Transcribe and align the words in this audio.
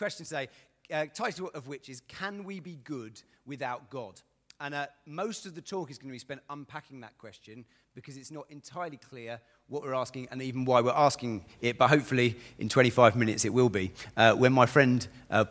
question 0.00 0.24
today, 0.24 0.48
uh, 0.94 1.04
title 1.12 1.50
of 1.52 1.68
which 1.68 1.90
is 1.90 2.00
Can 2.08 2.44
We 2.44 2.58
Be 2.58 2.78
Good 2.84 3.20
Without 3.44 3.90
God? 3.90 4.18
And 4.58 4.74
uh, 4.74 4.86
most 5.04 5.44
of 5.44 5.54
the 5.54 5.60
talk 5.60 5.90
is 5.90 5.98
going 5.98 6.08
to 6.08 6.14
be 6.14 6.18
spent 6.18 6.40
unpacking 6.48 7.02
that 7.02 7.18
question 7.18 7.66
because 7.94 8.16
it's 8.16 8.30
not 8.30 8.46
entirely 8.48 8.96
clear 8.96 9.38
what 9.68 9.82
we're 9.82 9.92
asking 9.92 10.28
and 10.30 10.40
even 10.40 10.64
why 10.64 10.80
we're 10.80 10.92
asking 10.92 11.44
it. 11.60 11.76
But 11.76 11.90
hopefully, 11.90 12.38
in 12.58 12.70
25 12.70 13.14
minutes, 13.14 13.44
it 13.44 13.52
will 13.52 13.68
be. 13.68 13.92
Uh, 14.16 14.32
when 14.32 14.54
my 14.54 14.64
friend 14.64 15.06
uh, 15.30 15.44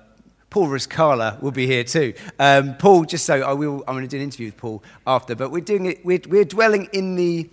Paul 0.49 0.69
Riscala 0.69 1.39
will 1.43 1.51
be 1.51 1.67
here 1.67 1.83
too. 1.83 2.15
Um, 2.39 2.75
Paul, 2.77 3.05
just 3.05 3.27
so 3.27 3.43
I 3.43 3.53
will, 3.53 3.83
I'm 3.87 3.93
going 3.93 4.01
to 4.01 4.07
do 4.07 4.17
an 4.17 4.23
interview 4.23 4.47
with 4.47 4.57
Paul 4.57 4.81
after, 5.05 5.35
but 5.35 5.51
we're 5.51 5.61
doing 5.61 5.85
it, 5.85 6.03
we're, 6.03 6.21
we're 6.27 6.43
dwelling 6.43 6.89
in 6.91 7.15
the 7.17 7.51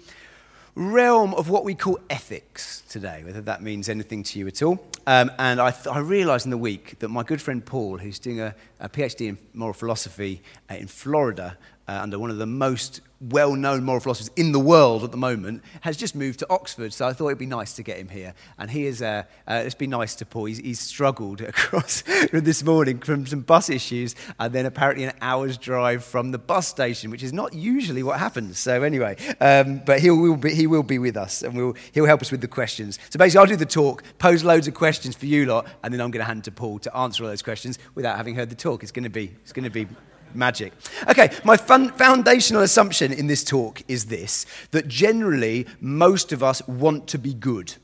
realm 0.77 1.34
of 1.34 1.48
what 1.48 1.64
we 1.64 1.74
call 1.74 1.98
ethics 2.11 2.82
today, 2.88 3.22
whether 3.25 3.40
that 3.40 3.62
means 3.62 3.88
anything 3.88 4.22
to 4.22 4.38
you 4.38 4.46
at 4.46 4.62
all. 4.62 4.79
Um, 5.06 5.32
and 5.38 5.58
I, 5.61 5.70
th- 5.70 5.86
I, 5.86 5.98
realized 5.98 6.45
in 6.45 6.50
the 6.50 6.58
week 6.58 6.98
that 6.98 7.08
my 7.08 7.22
good 7.22 7.40
friend 7.40 7.64
Paul, 7.64 7.96
who's 7.98 8.18
doing 8.18 8.40
a, 8.40 8.54
a 8.79 8.89
PhD 8.89 9.29
in 9.29 9.39
moral 9.54 9.72
philosophy 9.72 10.43
uh, 10.70 10.75
in 10.75 10.86
Florida, 10.86 11.57
uh, 11.89 12.00
under 12.03 12.18
one 12.18 12.31
of 12.31 12.39
the 12.39 12.46
most 12.46 13.00
well 13.21 13.54
known 13.54 13.82
moral 13.82 14.00
philosophers 14.00 14.31
in 14.36 14.53
the 14.53 14.61
world 14.61 15.03
at 15.03 15.11
the 15.11 15.17
moment, 15.17 15.63
has 15.81 15.96
just 15.96 16.14
moved 16.14 16.39
to 16.40 16.46
Oxford. 16.50 16.93
So 16.93 17.07
I 17.07 17.12
thought 17.12 17.29
it'd 17.29 17.39
be 17.39 17.46
nice 17.46 17.72
to 17.75 17.82
get 17.82 17.99
him 17.99 18.09
here. 18.09 18.35
And 18.59 18.71
he 18.71 18.86
is, 18.86 19.00
uh, 19.00 19.22
uh, 19.46 19.68
been 19.79 19.90
nice 19.90 20.14
to 20.17 20.26
Paul. 20.26 20.46
He's, 20.46 20.59
he's 20.59 20.81
struggled 20.81 21.40
across 21.43 22.03
this 22.32 22.62
morning 22.62 22.99
from 22.99 23.26
some 23.26 23.40
bus 23.40 23.71
issues 23.71 24.14
and 24.39 24.53
then 24.53 24.67
apparently 24.67 25.04
an 25.04 25.12
hour's 25.21 25.57
drive 25.57 26.04
from 26.04 26.31
the 26.31 26.39
bus 26.39 26.68
station, 26.68 27.11
which 27.11 27.22
is 27.22 27.32
not 27.32 27.54
usually 27.54 28.03
what 28.03 28.18
happens. 28.18 28.59
So 28.59 28.82
anyway, 28.82 29.17
um, 29.40 29.82
but 29.84 30.00
he 30.00 30.11
will, 30.11 30.37
be, 30.37 30.54
he 30.54 30.67
will 30.67 30.82
be 30.82 30.98
with 30.98 31.17
us 31.17 31.43
and 31.43 31.57
we'll, 31.57 31.75
he'll 31.93 32.06
help 32.06 32.20
us 32.20 32.31
with 32.31 32.41
the 32.41 32.48
questions. 32.48 32.98
So 33.11 33.19
basically, 33.19 33.41
I'll 33.41 33.47
do 33.47 33.56
the 33.56 33.67
talk, 33.67 34.03
pose 34.19 34.45
loads 34.45 34.69
of 34.69 34.75
questions 34.75 35.17
for 35.17 35.27
you 35.27 35.47
lot, 35.47 35.67
and 35.83 35.92
then 35.92 36.00
I'm 36.00 36.11
going 36.11 36.23
to 36.23 36.27
hand 36.27 36.45
to 36.45 36.50
Paul 36.50 36.78
to 36.81 36.97
answer 36.97 37.25
all 37.25 37.31
those 37.31 37.42
questions 37.42 37.78
without 37.95 38.17
having 38.17 38.34
heard 38.34 38.50
the 38.50 38.56
talk. 38.56 38.83
It's 38.83 38.92
going 38.92 39.05
to 39.05 39.11
be, 39.11 39.33
it's 39.42 39.53
going 39.53 39.64
to 39.64 39.70
be 39.70 39.87
magic. 40.36 40.72
Okay, 41.09 41.31
my 41.45 41.56
foundational 41.56 42.62
assumption 42.62 43.12
in 43.12 43.27
this 43.27 43.45
talk 43.45 43.83
is 43.89 44.06
this 44.06 44.47
that 44.70 44.89
generally 44.89 45.67
most 45.81 46.33
of 46.33 46.42
us 46.42 46.67
want 46.67 47.06
to 47.09 47.19
be 47.19 47.34
good. 47.34 47.75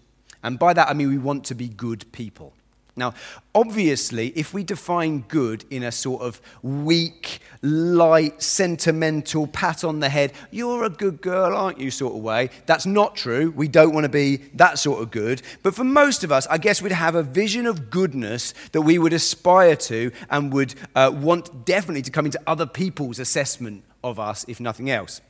And 0.43 0.59
by 0.59 0.73
that 0.73 0.89
I 0.89 0.95
mean 0.95 1.09
we 1.09 1.19
want 1.19 1.45
to 1.47 1.55
be 1.55 1.69
good 1.69 2.11
people. 2.13 2.53
Now, 2.95 3.15
obviously, 3.55 4.29
if 4.37 4.53
we 4.53 4.65
define 4.65 5.21
good 5.29 5.65
in 5.71 5.83
a 5.83 5.91
sort 5.91 6.21
of 6.21 6.43
weak, 6.63 7.39
light, 7.63 8.43
sentimental 8.43 9.47
pat 9.47 9.83
on 9.83 10.01
the 10.01 10.11
head, 10.11 10.35
you're 10.51 10.85
a 10.85 10.91
good 10.91 11.23
girl, 11.23 11.57
aren't 11.57 11.81
you, 11.81 11.91
sort 11.91 12.15
of 12.15 12.21
way, 12.21 12.51
that's 12.67 12.85
not 12.85 13.17
true. 13.17 13.51
We 13.51 13.67
don't 13.67 13.95
want 13.95 14.05
to 14.05 14.11
be 14.11 14.37
that 14.55 14.79
sort 14.79 15.03
of 15.03 15.11
good. 15.11 15.41
But 15.63 15.75
for 15.75 15.85
most 15.85 16.23
of 16.23 16.31
us, 16.31 16.47
I 16.49 16.59
guess 16.59 16.83
we'd 16.83 16.93
have 16.93 17.15
a 17.15 17.23
vision 17.23 17.67
of 17.67 17.89
goodness 17.89 18.53
that 18.73 18.83
we 18.83 18.99
would 18.99 19.15
aspire 19.15 19.77
to 19.77 20.13
and 20.29 20.53
would 20.53 20.75
uh, 20.95 21.11
want 21.15 21.65
definitely 21.65 22.03
to 22.03 22.11
come 22.11 22.27
into 22.27 22.41
other 22.47 22.67
people's 22.67 23.19
assessment 23.19 23.85
of 24.05 24.21
us, 24.21 24.45
if 24.49 24.61
nothing 24.61 24.91
else. 24.91 25.23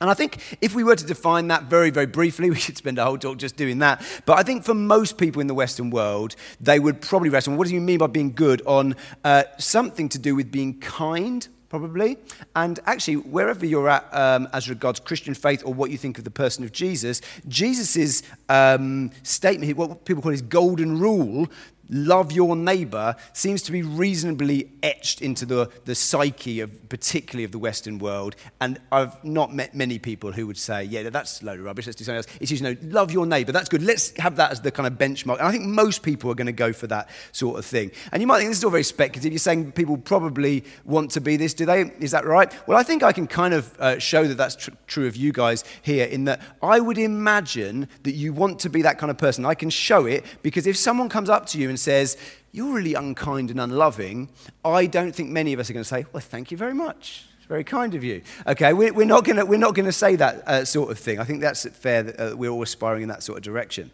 And 0.00 0.08
I 0.08 0.14
think 0.14 0.38
if 0.62 0.74
we 0.74 0.82
were 0.82 0.96
to 0.96 1.04
define 1.04 1.48
that 1.48 1.64
very, 1.64 1.90
very 1.90 2.06
briefly, 2.06 2.50
we 2.50 2.56
should 2.56 2.76
spend 2.76 2.98
a 2.98 3.04
whole 3.04 3.18
talk 3.18 3.38
just 3.38 3.56
doing 3.56 3.80
that. 3.80 4.02
But 4.26 4.38
I 4.38 4.42
think 4.42 4.64
for 4.64 4.74
most 4.74 5.18
people 5.18 5.40
in 5.40 5.46
the 5.46 5.54
Western 5.54 5.90
world, 5.90 6.36
they 6.60 6.78
would 6.78 7.00
probably 7.00 7.28
rest 7.28 7.48
on 7.48 7.56
what 7.56 7.68
do 7.68 7.74
you 7.74 7.80
mean 7.80 7.98
by 7.98 8.06
being 8.06 8.32
good? 8.32 8.62
On 8.66 8.96
uh, 9.24 9.44
something 9.58 10.08
to 10.10 10.18
do 10.18 10.34
with 10.34 10.50
being 10.50 10.80
kind, 10.80 11.46
probably. 11.68 12.16
And 12.56 12.80
actually, 12.86 13.16
wherever 13.16 13.66
you're 13.66 13.88
at 13.88 14.12
um, 14.12 14.48
as 14.52 14.68
regards 14.68 15.00
Christian 15.00 15.34
faith 15.34 15.62
or 15.64 15.74
what 15.74 15.90
you 15.90 15.98
think 15.98 16.18
of 16.18 16.24
the 16.24 16.30
person 16.30 16.64
of 16.64 16.72
Jesus, 16.72 17.20
Jesus' 17.46 18.22
um, 18.48 19.10
statement, 19.22 19.76
what 19.76 20.04
people 20.04 20.22
call 20.22 20.32
his 20.32 20.42
golden 20.42 20.98
rule, 20.98 21.46
love 21.90 22.32
your 22.32 22.56
neighbor 22.56 23.16
seems 23.32 23.62
to 23.62 23.72
be 23.72 23.82
reasonably 23.82 24.70
etched 24.82 25.20
into 25.20 25.44
the, 25.44 25.70
the 25.84 25.94
psyche 25.94 26.60
of 26.60 26.88
particularly 26.88 27.44
of 27.44 27.52
the 27.52 27.58
Western 27.58 27.98
world. 27.98 28.36
And 28.60 28.80
I've 28.92 29.22
not 29.24 29.54
met 29.54 29.74
many 29.74 29.98
people 29.98 30.32
who 30.32 30.46
would 30.46 30.56
say, 30.56 30.84
yeah, 30.84 31.10
that's 31.10 31.42
a 31.42 31.46
load 31.46 31.58
of 31.58 31.64
rubbish, 31.64 31.86
let's 31.86 31.96
do 31.96 32.04
something 32.04 32.18
else. 32.18 32.26
It's 32.40 32.50
just, 32.50 32.62
you 32.62 32.74
know, 32.74 32.76
love 32.82 33.10
your 33.10 33.26
neighbor, 33.26 33.52
that's 33.52 33.68
good. 33.68 33.82
Let's 33.82 34.16
have 34.18 34.36
that 34.36 34.52
as 34.52 34.60
the 34.60 34.70
kind 34.70 34.86
of 34.86 34.94
benchmark. 34.94 35.38
And 35.38 35.48
I 35.48 35.50
think 35.50 35.64
most 35.64 36.02
people 36.02 36.30
are 36.30 36.34
going 36.34 36.46
to 36.46 36.52
go 36.52 36.72
for 36.72 36.86
that 36.86 37.08
sort 37.32 37.58
of 37.58 37.66
thing. 37.66 37.90
And 38.12 38.22
you 38.22 38.26
might 38.26 38.38
think 38.38 38.50
this 38.50 38.58
is 38.58 38.64
all 38.64 38.70
very 38.70 38.84
speculative. 38.84 39.32
You're 39.32 39.38
saying 39.38 39.72
people 39.72 39.96
probably 39.96 40.64
want 40.84 41.10
to 41.12 41.20
be 41.20 41.36
this, 41.36 41.54
do 41.54 41.66
they? 41.66 41.82
Is 42.00 42.12
that 42.12 42.24
right? 42.24 42.52
Well, 42.68 42.78
I 42.78 42.82
think 42.82 43.02
I 43.02 43.12
can 43.12 43.26
kind 43.26 43.54
of 43.54 43.78
uh, 43.80 43.98
show 43.98 44.26
that 44.26 44.36
that's 44.36 44.56
tr- 44.56 44.70
true 44.86 45.06
of 45.06 45.16
you 45.16 45.32
guys 45.32 45.64
here 45.82 46.06
in 46.06 46.24
that 46.24 46.40
I 46.62 46.80
would 46.80 46.98
imagine 46.98 47.88
that 48.04 48.12
you 48.12 48.32
want 48.32 48.60
to 48.60 48.70
be 48.70 48.82
that 48.82 48.98
kind 48.98 49.10
of 49.10 49.18
person. 49.18 49.44
I 49.44 49.54
can 49.54 49.70
show 49.70 50.06
it 50.06 50.24
because 50.42 50.66
if 50.66 50.76
someone 50.76 51.08
comes 51.08 51.28
up 51.28 51.46
to 51.46 51.58
you 51.58 51.68
and 51.68 51.79
says, 51.80 52.16
You're 52.52 52.72
really 52.72 52.94
unkind 52.94 53.50
and 53.50 53.60
unloving, 53.60 54.28
I 54.64 54.86
don't 54.86 55.14
think 55.14 55.30
many 55.30 55.52
of 55.52 55.60
us 55.60 55.70
are 55.70 55.72
going 55.72 55.84
to 55.84 55.88
say, 55.88 56.06
Well, 56.12 56.20
thank 56.20 56.50
you 56.50 56.56
very 56.56 56.74
much. 56.74 57.26
It's 57.38 57.46
very 57.46 57.64
kind 57.64 57.94
of 57.94 58.04
you. 58.04 58.22
Okay, 58.46 58.72
we're, 58.72 58.92
we're 58.92 59.04
not 59.06 59.24
going 59.24 59.86
to 59.86 59.92
say 59.92 60.16
that 60.16 60.48
uh, 60.48 60.64
sort 60.64 60.90
of 60.90 60.98
thing. 60.98 61.18
I 61.18 61.24
think 61.24 61.40
that's 61.40 61.68
fair 61.68 62.02
that 62.02 62.20
uh, 62.32 62.36
we're 62.36 62.50
all 62.50 62.62
aspiring 62.62 63.02
in 63.02 63.08
that 63.08 63.22
sort 63.22 63.38
of 63.38 63.44
direction. 63.44 63.90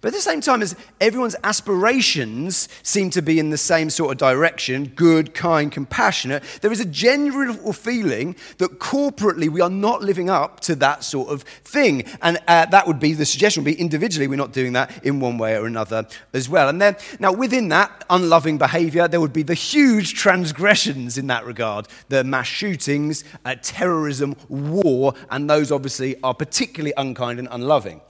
But 0.00 0.08
at 0.08 0.14
the 0.14 0.20
same 0.20 0.40
time 0.40 0.62
as 0.62 0.76
everyone's 1.00 1.36
aspirations 1.44 2.68
seem 2.82 3.10
to 3.10 3.22
be 3.22 3.38
in 3.38 3.50
the 3.50 3.58
same 3.58 3.90
sort 3.90 4.12
of 4.12 4.18
direction 4.18 4.92
good, 4.94 5.34
kind, 5.34 5.70
compassionate 5.70 6.42
there 6.60 6.72
is 6.72 6.80
a 6.80 6.84
general 6.84 7.72
feeling 7.72 8.36
that 8.58 8.78
corporately 8.78 9.48
we 9.48 9.60
are 9.60 9.70
not 9.70 10.02
living 10.02 10.30
up 10.30 10.60
to 10.60 10.74
that 10.76 11.04
sort 11.04 11.28
of 11.28 11.42
thing. 11.42 12.04
And 12.22 12.38
uh, 12.48 12.66
that 12.66 12.86
would 12.86 13.00
be 13.00 13.12
the 13.12 13.24
suggestion 13.24 13.64
would 13.64 13.74
be 13.74 13.80
individually 13.80 14.26
we're 14.26 14.36
not 14.36 14.52
doing 14.52 14.72
that 14.74 15.04
in 15.04 15.20
one 15.20 15.38
way 15.38 15.56
or 15.56 15.66
another 15.66 16.06
as 16.32 16.48
well. 16.48 16.68
And 16.68 16.80
then, 16.80 16.96
now 17.18 17.32
within 17.32 17.68
that 17.68 18.04
unloving 18.10 18.58
behavior, 18.58 19.08
there 19.08 19.20
would 19.20 19.32
be 19.32 19.42
the 19.42 19.54
huge 19.54 20.14
transgressions 20.14 21.18
in 21.18 21.26
that 21.28 21.44
regard 21.44 21.88
the 22.08 22.24
mass 22.24 22.46
shootings, 22.46 23.24
uh, 23.44 23.54
terrorism, 23.62 24.36
war, 24.48 25.14
and 25.30 25.48
those 25.48 25.72
obviously 25.72 26.16
are 26.22 26.34
particularly 26.34 26.94
unkind 26.96 27.38
and 27.38 27.48
unloving. 27.50 28.00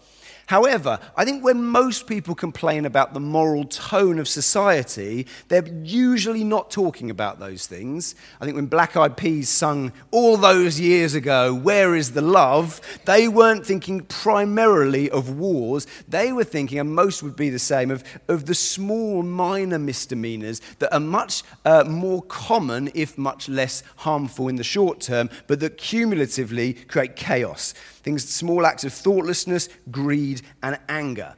However, 0.47 1.01
I 1.17 1.25
think 1.25 1.43
when 1.43 1.65
most 1.65 2.07
people 2.07 2.37
complain 2.37 2.87
about 2.87 3.15
the 3.15 3.21
moral 3.21 3.65
tone 3.65 4.21
of 4.21 4.29
society, 4.29 5.27
they're 5.49 5.67
usually 5.67 6.45
not 6.45 6.71
talking 6.71 7.11
about 7.11 7.41
those 7.41 7.67
things. 7.67 8.15
I 8.41 8.45
think 8.45 8.55
when 8.55 8.67
Black 8.67 8.97
Eyed 8.97 9.17
Peas 9.17 9.49
sung 9.49 9.93
all 10.13 10.37
those 10.37 10.79
years 10.79 11.15
ago, 11.15 11.53
Where 11.53 11.97
is 11.97 12.13
the 12.13 12.23
Love? 12.23 12.81
they 13.07 13.27
weren't 13.27 13.67
thinking 13.67 14.03
primarily 14.03 15.11
of 15.11 15.37
wars. 15.37 15.87
They 16.09 16.33
were 16.33 16.45
thinking, 16.45 16.79
and 16.79 16.95
most 16.95 17.25
would 17.25 17.37
be 17.37 17.51
the 17.51 17.59
same, 17.59 17.91
of, 17.91 18.05
of 18.29 18.47
the 18.47 18.55
small, 18.55 19.25
minor 19.25 19.81
misdemeanors 19.81 20.61
that 20.79 20.95
are 20.95 21.01
much 21.01 21.43
uh, 21.65 21.83
more 21.85 22.23
common, 22.23 22.89
if 22.95 23.19
much 23.19 23.49
less 23.49 23.83
harmful 23.97 24.47
in 24.47 24.55
the 24.55 24.65
short 24.65 25.01
term, 25.01 25.29
but 25.49 25.59
that 25.59 25.77
cumulatively 25.77 26.75
create 26.75 27.17
chaos. 27.17 27.75
Things, 28.07 28.29
small 28.29 28.65
acts 28.65 28.85
of 28.85 28.93
thoughtlessness, 28.93 29.69
greed, 29.91 30.43
and 30.63 30.79
anger. 30.89 31.35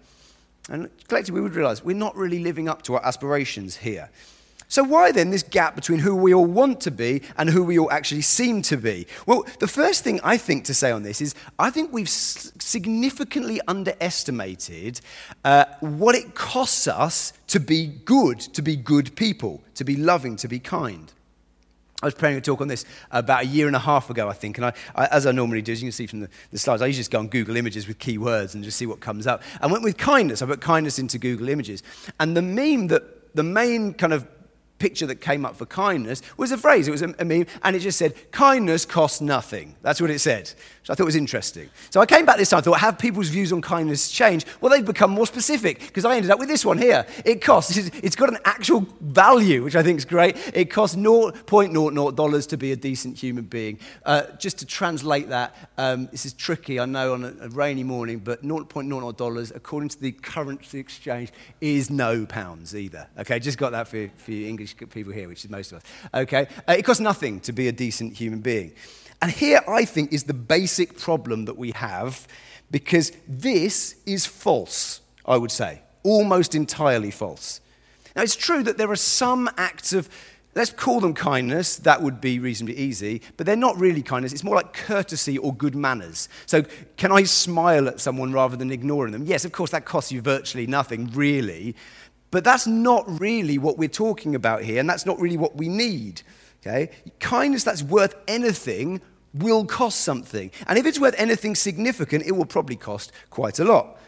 And 0.68 0.90
collectively, 1.08 1.40
we 1.40 1.44
would 1.44 1.54
realize 1.54 1.82
we're 1.82 1.96
not 1.96 2.14
really 2.14 2.40
living 2.40 2.68
up 2.68 2.82
to 2.82 2.96
our 2.96 3.06
aspirations 3.06 3.78
here. 3.78 4.10
So, 4.68 4.84
why 4.84 5.10
then 5.12 5.30
this 5.30 5.42
gap 5.42 5.74
between 5.74 6.00
who 6.00 6.14
we 6.14 6.34
all 6.34 6.44
want 6.44 6.82
to 6.82 6.90
be 6.90 7.22
and 7.38 7.48
who 7.48 7.64
we 7.64 7.78
all 7.78 7.90
actually 7.90 8.20
seem 8.20 8.60
to 8.64 8.76
be? 8.76 9.06
Well, 9.24 9.46
the 9.60 9.66
first 9.66 10.04
thing 10.04 10.20
I 10.22 10.36
think 10.36 10.66
to 10.66 10.74
say 10.74 10.90
on 10.90 11.04
this 11.04 11.22
is 11.22 11.34
I 11.58 11.70
think 11.70 11.90
we've 11.90 12.10
significantly 12.10 13.62
underestimated 13.66 15.00
uh, 15.46 15.64
what 15.80 16.14
it 16.16 16.34
costs 16.34 16.86
us 16.86 17.32
to 17.46 17.60
be 17.60 17.86
good, 17.86 18.40
to 18.40 18.60
be 18.60 18.76
good 18.76 19.16
people, 19.16 19.62
to 19.76 19.84
be 19.84 19.96
loving, 19.96 20.36
to 20.36 20.48
be 20.48 20.58
kind. 20.58 21.10
I 22.00 22.06
was 22.06 22.14
preparing 22.14 22.36
a 22.36 22.40
talk 22.40 22.60
on 22.60 22.68
this 22.68 22.84
about 23.10 23.42
a 23.42 23.46
year 23.46 23.66
and 23.66 23.74
a 23.74 23.80
half 23.80 24.08
ago, 24.08 24.28
I 24.28 24.32
think. 24.32 24.56
And 24.56 24.66
I, 24.66 24.72
I, 24.94 25.06
as 25.06 25.26
I 25.26 25.32
normally 25.32 25.62
do, 25.62 25.72
as 25.72 25.82
you 25.82 25.86
can 25.86 25.92
see 25.92 26.06
from 26.06 26.20
the, 26.20 26.28
the, 26.52 26.58
slides, 26.58 26.80
I 26.80 26.86
usually 26.86 27.00
just 27.00 27.10
go 27.10 27.18
on 27.18 27.26
Google 27.26 27.56
Images 27.56 27.88
with 27.88 27.98
keywords 27.98 28.54
and 28.54 28.62
just 28.62 28.78
see 28.78 28.86
what 28.86 29.00
comes 29.00 29.26
up. 29.26 29.42
I 29.60 29.66
went 29.66 29.82
with 29.82 29.96
kindness. 29.96 30.40
I 30.40 30.46
put 30.46 30.60
kindness 30.60 31.00
into 31.00 31.18
Google 31.18 31.48
Images. 31.48 31.82
And 32.20 32.36
the 32.36 32.42
meme 32.42 32.86
that, 32.88 33.34
the 33.34 33.42
main 33.42 33.94
kind 33.94 34.12
of 34.12 34.26
picture 34.78 35.06
that 35.06 35.16
came 35.16 35.44
up 35.44 35.56
for 35.56 35.66
kindness 35.66 36.22
was 36.36 36.52
a 36.52 36.58
phrase. 36.58 36.88
It 36.88 36.90
was 36.90 37.02
a, 37.02 37.14
a, 37.18 37.24
meme, 37.24 37.46
and 37.62 37.76
it 37.76 37.80
just 37.80 37.98
said, 37.98 38.14
kindness 38.30 38.84
costs 38.84 39.20
nothing. 39.20 39.74
That's 39.82 40.00
what 40.00 40.10
it 40.10 40.20
said, 40.20 40.42
which 40.42 40.90
I 40.90 40.94
thought 40.94 41.00
it 41.00 41.04
was 41.04 41.16
interesting. 41.16 41.68
So 41.90 42.00
I 42.00 42.06
came 42.06 42.24
back 42.24 42.36
this 42.36 42.50
time, 42.50 42.58
I 42.58 42.60
thought, 42.62 42.80
have 42.80 42.98
people's 42.98 43.28
views 43.28 43.52
on 43.52 43.60
kindness 43.60 44.10
changed? 44.10 44.46
Well, 44.60 44.70
they've 44.70 44.84
become 44.84 45.10
more 45.10 45.26
specific, 45.26 45.80
because 45.80 46.04
I 46.04 46.16
ended 46.16 46.30
up 46.30 46.38
with 46.38 46.48
this 46.48 46.64
one 46.64 46.78
here. 46.78 47.06
It 47.24 47.42
costs, 47.42 47.76
it's 47.76 48.16
got 48.16 48.28
an 48.28 48.38
actual 48.44 48.86
value, 49.00 49.64
which 49.64 49.76
I 49.76 49.82
think 49.82 49.98
is 49.98 50.04
great. 50.04 50.36
It 50.54 50.66
costs 50.66 50.96
$0.00 50.96 52.48
to 52.48 52.56
be 52.56 52.72
a 52.72 52.76
decent 52.76 53.18
human 53.18 53.44
being. 53.44 53.78
Uh, 54.04 54.22
just 54.38 54.58
to 54.58 54.66
translate 54.66 55.28
that, 55.28 55.54
um, 55.76 56.08
this 56.10 56.24
is 56.24 56.32
tricky, 56.32 56.80
I 56.80 56.86
know, 56.86 57.14
on 57.14 57.24
a, 57.24 57.34
a 57.42 57.48
rainy 57.48 57.84
morning, 57.84 58.18
but 58.18 58.42
$0.00, 58.42 59.56
according 59.56 59.88
to 59.90 60.00
the 60.00 60.12
currency 60.12 60.78
exchange, 60.78 61.32
is 61.60 61.90
no 61.90 62.26
pounds 62.26 62.74
either. 62.74 63.08
Okay, 63.18 63.38
just 63.38 63.58
got 63.58 63.72
that 63.72 63.88
for, 63.88 64.08
for 64.16 64.32
you 64.32 64.46
English 64.46 64.67
English 64.72 64.90
people 64.90 65.12
here, 65.12 65.28
which 65.28 65.44
is 65.44 65.50
most 65.50 65.72
of 65.72 65.78
us. 65.78 65.84
Okay? 66.14 66.46
Uh, 66.68 66.74
it 66.78 66.84
costs 66.84 67.00
nothing 67.00 67.40
to 67.40 67.52
be 67.52 67.68
a 67.68 67.72
decent 67.72 68.14
human 68.14 68.40
being. 68.40 68.72
And 69.20 69.30
here, 69.30 69.60
I 69.66 69.84
think, 69.84 70.12
is 70.12 70.24
the 70.24 70.34
basic 70.34 70.98
problem 70.98 71.46
that 71.46 71.56
we 71.56 71.72
have 71.72 72.26
because 72.70 73.12
this 73.26 73.96
is 74.06 74.26
false, 74.26 75.00
I 75.26 75.36
would 75.36 75.50
say. 75.50 75.82
Almost 76.02 76.54
entirely 76.54 77.10
false. 77.10 77.60
Now, 78.14 78.22
it's 78.22 78.36
true 78.36 78.62
that 78.62 78.78
there 78.78 78.90
are 78.90 78.96
some 78.96 79.50
acts 79.56 79.92
of 79.92 80.08
let's 80.58 80.70
call 80.70 80.98
them 80.98 81.14
kindness, 81.14 81.76
that 81.76 82.02
would 82.02 82.20
be 82.20 82.40
reasonably 82.40 82.76
easy, 82.76 83.22
but 83.36 83.46
they're 83.46 83.54
not 83.54 83.78
really 83.78 84.02
kindness. 84.02 84.32
It's 84.32 84.42
more 84.42 84.56
like 84.56 84.72
courtesy 84.72 85.38
or 85.38 85.54
good 85.54 85.76
manners. 85.76 86.28
So, 86.46 86.64
can 86.96 87.12
I 87.12 87.22
smile 87.22 87.86
at 87.86 88.00
someone 88.00 88.32
rather 88.32 88.56
than 88.56 88.72
ignoring 88.72 89.12
them? 89.12 89.24
Yes, 89.24 89.44
of 89.44 89.52
course, 89.52 89.70
that 89.70 89.84
costs 89.84 90.10
you 90.10 90.20
virtually 90.20 90.66
nothing, 90.66 91.12
really, 91.12 91.76
but 92.30 92.44
that's 92.44 92.66
not 92.66 93.20
really 93.20 93.58
what 93.58 93.78
we're 93.78 93.88
talking 93.88 94.34
about 94.34 94.62
here, 94.62 94.80
and 94.80 94.88
that's 94.88 95.06
not 95.06 95.18
really 95.20 95.36
what 95.36 95.56
we 95.56 95.68
need. 95.68 96.22
Okay? 96.62 96.90
Kindness 97.20 97.64
that's 97.64 97.82
worth 97.82 98.14
anything 98.26 99.00
will 99.34 99.64
cost 99.64 100.00
something. 100.00 100.50
And 100.66 100.78
if 100.78 100.86
it's 100.86 100.98
worth 100.98 101.14
anything 101.18 101.54
significant, 101.54 102.26
it 102.26 102.32
will 102.32 102.46
probably 102.46 102.76
cost 102.76 103.12
quite 103.30 103.58
a 103.58 103.64
lot. 103.64 103.98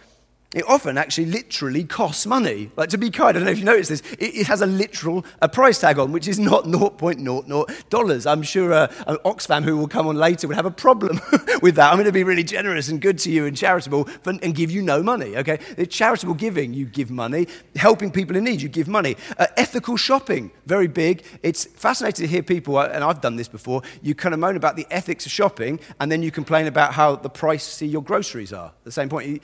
It 0.52 0.68
often 0.68 0.98
actually 0.98 1.26
literally 1.26 1.84
costs 1.84 2.26
money. 2.26 2.72
Like 2.76 2.88
to 2.88 2.98
be 2.98 3.08
kind, 3.08 3.28
I 3.28 3.32
don't 3.34 3.44
know 3.44 3.52
if 3.52 3.60
you 3.60 3.64
noticed 3.64 3.88
this, 3.90 4.00
it, 4.18 4.34
it 4.34 4.46
has 4.48 4.62
a 4.62 4.66
literal 4.66 5.24
a 5.40 5.48
price 5.48 5.80
tag 5.80 5.96
on, 6.00 6.10
which 6.10 6.26
is 6.26 6.40
not 6.40 6.64
0.00 6.64 7.88
dollars. 7.88 8.26
I'm 8.26 8.42
sure 8.42 8.72
uh, 8.72 8.92
an 9.06 9.16
Oxfam 9.24 9.62
who 9.62 9.76
will 9.76 9.86
come 9.86 10.08
on 10.08 10.16
later 10.16 10.48
would 10.48 10.56
have 10.56 10.66
a 10.66 10.70
problem 10.72 11.20
with 11.62 11.76
that. 11.76 11.90
I'm 11.90 11.96
going 11.96 12.06
to 12.06 12.12
be 12.12 12.24
really 12.24 12.42
generous 12.42 12.88
and 12.88 13.00
good 13.00 13.16
to 13.20 13.30
you 13.30 13.46
and 13.46 13.56
charitable 13.56 14.06
for, 14.22 14.30
and 14.30 14.52
give 14.52 14.72
you 14.72 14.82
no 14.82 15.04
money. 15.04 15.36
Okay, 15.36 15.60
it's 15.76 15.94
charitable 15.94 16.34
giving, 16.34 16.74
you 16.74 16.84
give 16.84 17.12
money. 17.12 17.46
Helping 17.76 18.10
people 18.10 18.34
in 18.34 18.42
need, 18.42 18.60
you 18.60 18.68
give 18.68 18.88
money. 18.88 19.16
Uh, 19.38 19.46
ethical 19.56 19.96
shopping, 19.96 20.50
very 20.66 20.88
big. 20.88 21.22
It's 21.44 21.64
fascinating 21.64 22.26
to 22.26 22.28
hear 22.28 22.42
people, 22.42 22.76
uh, 22.76 22.88
and 22.88 23.04
I've 23.04 23.20
done 23.20 23.36
this 23.36 23.48
before. 23.48 23.82
You 24.02 24.16
kind 24.16 24.34
of 24.34 24.40
moan 24.40 24.56
about 24.56 24.74
the 24.74 24.86
ethics 24.90 25.26
of 25.26 25.32
shopping, 25.32 25.78
and 26.00 26.10
then 26.10 26.24
you 26.24 26.32
complain 26.32 26.66
about 26.66 26.94
how 26.94 27.14
the 27.14 27.30
price 27.30 27.80
your 27.80 28.02
groceries 28.02 28.52
are. 28.52 28.66
At 28.66 28.84
the 28.84 28.92
same 28.92 29.08
point 29.08 29.40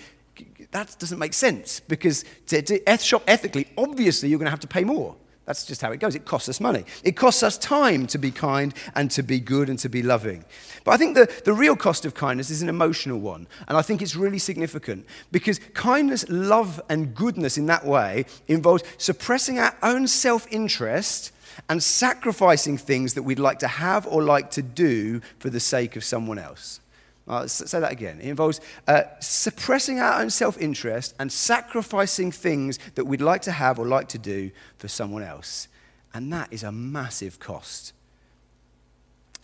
that 0.73 0.97
doesn't 0.99 1.19
make 1.19 1.33
sense 1.33 1.81
because 1.81 2.25
to, 2.47 2.63
to 2.63 2.99
shop 2.99 3.23
ethically, 3.27 3.69
obviously 3.77 4.29
you're 4.29 4.39
going 4.39 4.47
to 4.47 4.51
have 4.51 4.61
to 4.61 4.67
pay 4.67 4.85
more. 4.85 5.17
That's 5.47 5.65
just 5.65 5.81
how 5.81 5.93
it 5.93 6.01
goes. 6.01 6.17
It 6.17 6.25
costs 6.25 6.49
us 6.49 6.61
money. 6.61 6.85
It 7.05 7.13
costs 7.13 7.45
us 7.45 7.57
time 7.57 8.09
to 8.09 8.19
be 8.19 8.33
kind 8.33 8.75
and 8.97 9.09
to 9.13 9.23
be 9.23 9.39
good 9.39 9.71
and 9.71 9.79
to 9.79 9.89
be 9.89 10.03
loving. 10.03 10.45
But 10.85 10.91
I 10.91 10.97
think 10.97 11.15
the, 11.15 11.33
the 11.45 11.53
real 11.53 11.77
cost 11.77 12.05
of 12.05 12.15
kindness 12.15 12.51
is 12.51 12.63
an 12.63 12.69
emotional 12.69 13.21
one. 13.21 13.47
And 13.69 13.79
I 13.79 13.83
think 13.83 14.03
it's 14.03 14.17
really 14.17 14.41
significant 14.41 15.07
because 15.31 15.61
kindness, 15.73 16.25
love, 16.29 16.81
and 16.89 17.15
goodness 17.15 17.57
in 17.57 17.67
that 17.67 17.87
way 17.87 18.27
involves 18.49 18.83
suppressing 18.99 19.61
our 19.61 19.75
own 19.85 20.09
self 20.09 20.49
interest 20.51 21.31
and 21.69 21.81
sacrificing 21.81 22.77
things 22.77 23.15
that 23.15 23.23
we'd 23.23 23.39
like 23.39 23.61
to 23.61 23.69
have 23.69 24.05
or 24.09 24.25
like 24.25 24.51
to 24.51 24.63
do 24.63 25.21
for 25.39 25.49
the 25.49 25.61
sake 25.61 25.95
of 25.95 26.03
someone 26.03 26.41
else. 26.41 26.81
Uh, 27.29 27.47
say 27.47 27.81
that 27.81 27.91
again. 27.91 28.21
It 28.21 28.29
involves 28.29 28.61
uh, 28.87 29.03
suppressing 29.21 29.99
our 29.99 30.21
own 30.21 30.31
self 30.31 30.57
interest 30.59 31.15
and 31.19 31.31
sacrificing 31.33 32.31
things 32.31 32.79
that 32.95 33.05
we'd 33.05 33.21
like 33.21 33.43
to 33.43 33.53
have 33.53 33.79
or 33.79 33.87
like 33.87 34.09
to 34.09 34.19
do 34.19 34.51
for 34.79 34.87
someone 34.89 35.23
else. 35.23 35.69
And 36.15 36.33
that 36.33 36.53
is 36.53 36.63
a 36.63 36.71
massive 36.71 37.41
cost. 37.41 37.93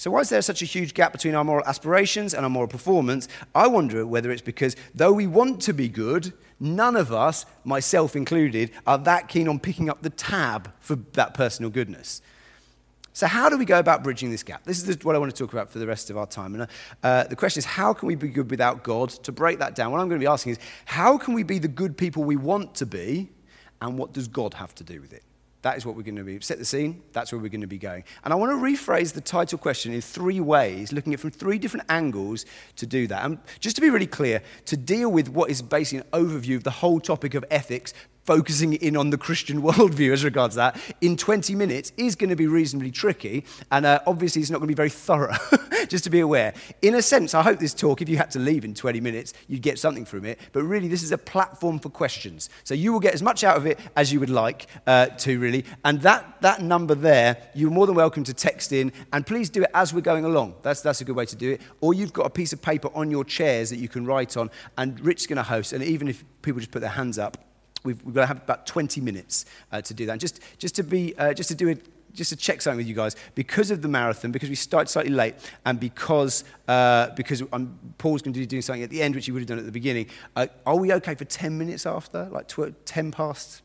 So, 0.03 0.11
why 0.11 0.21
is 0.21 0.31
there 0.31 0.43
such 0.43 0.63
a 0.63 0.65
huge 0.65 0.95
gap 0.95 1.13
between 1.13 1.35
our 1.35 1.45
moral 1.45 1.65
aspirations 1.65 2.35
and 2.35 2.45
our 2.45 2.51
moral 2.51 2.69
performance? 2.69 3.29
I 3.55 3.67
wonder 3.67 4.07
whether 4.07 4.31
it's 4.31 4.43
because, 4.43 4.75
though 4.95 5.13
we 5.13 5.27
want 5.27 5.61
to 5.63 5.73
be 5.73 5.89
good, 5.89 6.33
none 6.59 6.97
of 6.97 7.13
us, 7.13 7.47
myself 7.65 8.17
included, 8.17 8.71
are 8.87 8.99
that 8.99 9.29
keen 9.29 9.49
on 9.49 9.59
picking 9.61 9.89
up 9.89 10.03
the 10.03 10.11
tab 10.11 10.73
for 10.81 10.97
that 11.13 11.35
personal 11.35 11.71
goodness. 11.71 12.21
So, 13.15 13.27
how 13.27 13.51
do 13.51 13.59
we 13.59 13.67
go 13.67 13.79
about 13.79 14.03
bridging 14.03 14.31
this 14.31 14.43
gap? 14.43 14.65
This 14.65 14.89
is 14.89 15.05
what 15.05 15.15
I 15.15 15.19
want 15.19 15.35
to 15.35 15.37
talk 15.37 15.53
about 15.53 15.69
for 15.69 15.79
the 15.79 15.87
rest 15.87 16.09
of 16.09 16.17
our 16.17 16.27
time. 16.27 16.55
And 16.55 16.67
uh, 17.03 17.25
the 17.25 17.37
question 17.37 17.59
is, 17.59 17.67
how 17.67 17.93
can 17.93 18.09
we 18.09 18.15
be 18.15 18.29
good 18.29 18.51
without 18.51 18.83
God? 18.83 19.11
To 19.11 19.33
break 19.33 19.59
that 19.59 19.75
down, 19.75 19.93
what 19.93 20.01
I'm 20.01 20.09
going 20.09 20.19
to 20.19 20.25
be 20.25 20.31
asking 20.31 20.53
is, 20.53 20.59
how 20.87 21.19
can 21.19 21.35
we 21.35 21.43
be 21.43 21.59
the 21.59 21.69
good 21.69 21.97
people 21.97 22.25
we 22.25 22.37
want 22.37 22.75
to 22.77 22.87
be, 22.87 23.31
and 23.83 23.99
what 23.99 24.15
does 24.15 24.29
God 24.29 24.55
have 24.55 24.75
to 24.77 24.85
do 24.85 25.01
with 25.01 25.13
it? 25.13 25.25
That 25.61 25.77
is 25.77 25.87
what 25.87 25.95
we're 25.95 26.03
going 26.03 26.17
to 26.17 26.25
be. 26.25 26.41
Set 26.41 26.59
the 26.59 26.65
scene, 26.65 27.03
that's 27.13 27.33
where 27.33 27.41
we're 27.41 27.49
going 27.49 27.61
to 27.61 27.67
be 27.69 27.79
going. 27.79 28.03
And 28.25 28.33
I 28.33 28.37
want 28.37 28.51
to 28.51 28.57
rephrase 28.57 29.13
the 29.13 29.21
title 29.21 29.59
question 29.59 29.93
in 29.93 30.01
three 30.01 30.41
ways, 30.41 30.93
looking 30.93 31.13
at 31.13 31.21
from 31.21 31.31
three 31.31 31.59
different 31.59 31.87
angles 31.89 32.47
to 32.77 32.87
do 32.87 33.07
that. 33.09 33.25
And 33.25 33.39
just 33.61 33.77
to 33.77 33.83
be 33.83 33.91
really 33.91 34.07
clear, 34.07 34.43
to 34.67 34.77
deal 34.77 35.13
with 35.13 35.29
what 35.29 35.51
is 35.51 35.63
basically 35.63 35.99
an 35.99 36.25
overview 36.25 36.57
of 36.57 36.65
the 36.65 36.71
whole 36.71 36.99
topic 36.99 37.35
of 37.35 37.45
ethics, 37.51 37.95
focusing 38.25 38.75
in 38.75 38.97
on 38.97 39.11
the 39.11 39.19
Christian 39.19 39.63
worldview 39.63 40.13
as 40.13 40.25
regards 40.25 40.55
that 40.55 40.79
in 41.01 41.17
20 41.17 41.55
minutes 41.55 41.93
is 41.97 42.15
going 42.15 42.31
to 42.31 42.37
be 42.37 42.47
reasonably 42.47 42.91
tricky. 42.91 43.45
And 43.71 43.87
uh, 43.87 44.01
obviously, 44.07 44.43
it's 44.43 44.51
not 44.51 44.59
going 44.59 44.69
to 44.69 44.73
be 44.73 44.77
very 44.77 44.91
thorough, 44.91 45.35
just 45.89 46.05
to 46.05 46.11
be 46.11 46.21
aware. 46.21 46.55
In 46.83 46.95
a 46.95 47.03
sense, 47.03 47.35
I 47.35 47.43
hope 47.43 47.59
this 47.59 47.75
talk, 47.75 48.03
if 48.03 48.09
you 48.09 48.17
had 48.17 48.31
to 48.33 48.39
leave 48.39 48.65
in 48.65 48.75
20 48.75 49.01
minutes, 49.01 49.35
you'd 49.49 49.63
get 49.63 49.79
something 49.79 50.05
from 50.05 50.25
it. 50.25 50.39
But 50.53 50.63
really, 50.63 50.89
this 50.89 51.03
is 51.03 51.13
a 51.13 51.19
platform 51.19 51.79
for 51.79 51.91
questions. 51.91 52.51
So 52.65 52.75
you 52.75 52.93
will 52.93 53.01
get 53.01 53.15
as 53.15 53.23
much 53.23 53.45
out 53.45 53.57
of 53.57 53.67
it 53.67 53.79
as 53.97 54.13
you 54.13 54.21
would 54.21 54.31
like 54.31 54.67
uh, 54.87 55.07
to, 55.07 55.39
really. 55.39 55.65
And 55.85 56.01
that, 56.03 56.41
that 56.43 56.63
number 56.63 56.95
there, 56.95 57.37
you're 57.55 57.71
more 57.71 57.87
than 57.87 57.95
welcome 57.97 58.25
to 58.25 58.35
text 58.35 58.73
in. 58.73 58.93
And 59.13 59.27
please 59.27 59.51
do 59.51 59.63
it 59.63 59.71
as 59.75 59.93
we're 59.93 60.01
going 60.01 60.25
along. 60.25 60.55
That's, 60.63 60.81
that's 60.81 61.01
a 61.01 61.05
good 61.05 61.17
way 61.17 61.27
to 61.27 61.37
do 61.37 61.53
it. 61.53 61.61
Or 61.81 61.95
you've 61.95 62.13
got 62.13 62.27
a 62.27 62.31
piece 62.31 62.53
of 62.53 62.63
paper 62.63 62.91
on 62.95 63.11
your 63.11 63.25
chairs 63.25 63.71
that 63.71 63.79
you 63.79 63.89
can 63.89 64.07
write 64.07 64.37
on. 64.37 64.51
And 64.79 64.99
Rich's 65.01 65.27
going 65.27 65.37
to 65.37 65.43
host. 65.43 65.73
And 65.73 65.83
even 65.83 66.09
if 66.09 66.25
people 66.43 66.61
just 66.61 66.71
put 66.71 66.81
their 66.81 66.91
hands 66.91 67.19
up, 67.19 67.39
We've, 67.85 68.03
we've 68.05 68.15
got 68.15 68.23
to 68.23 68.27
have 68.27 68.39
about 68.39 68.67
20 68.67 69.01
minutes 69.01 69.45
uh, 69.71 69.81
to 69.83 69.95
do 69.95 70.07
that. 70.07 70.13
And 70.13 70.21
just, 70.21 70.41
just, 70.59 70.75
to 70.77 70.83
be, 70.83 71.17
uh, 71.19 71.35
just 71.35 71.49
to 71.49 71.55
do 71.55 71.69
it, 71.69 71.87
just 72.15 72.31
to 72.31 72.37
check 72.37 72.61
something 72.61 72.79
with 72.79 72.87
you 72.87 72.95
guys, 72.95 73.17
because 73.35 73.71
of 73.71 73.83
the 73.83 73.89
marathon, 73.89 74.33
because 74.33 74.49
we 74.49 74.55
started 74.55 74.91
slightly 74.91 75.13
late, 75.13 75.35
and 75.65 75.81
because, 75.81 76.45
uh, 76.69 77.11
because 77.11 77.43
Paul's 77.99 78.23
going 78.23 78.35
to 78.35 78.41
be 78.41 78.47
doing 78.47 78.63
something 78.63 78.83
at 78.83 78.91
the 78.91 79.03
end, 79.03 79.15
which 79.15 79.27
he 79.27 79.33
would 79.33 79.41
have 79.41 79.49
done 79.49 79.59
at 79.59 79.67
the 79.67 79.73
beginning, 79.73 80.07
uh, 80.37 80.47
are 80.67 80.77
we 80.77 80.93
okay 80.93 81.15
for 81.15 81.25
10 81.25 81.57
minutes 81.57 81.87
after? 81.87 82.29
Like 82.31 82.49
tw- 82.49 82.75
10 82.85 83.11
past 83.11 83.63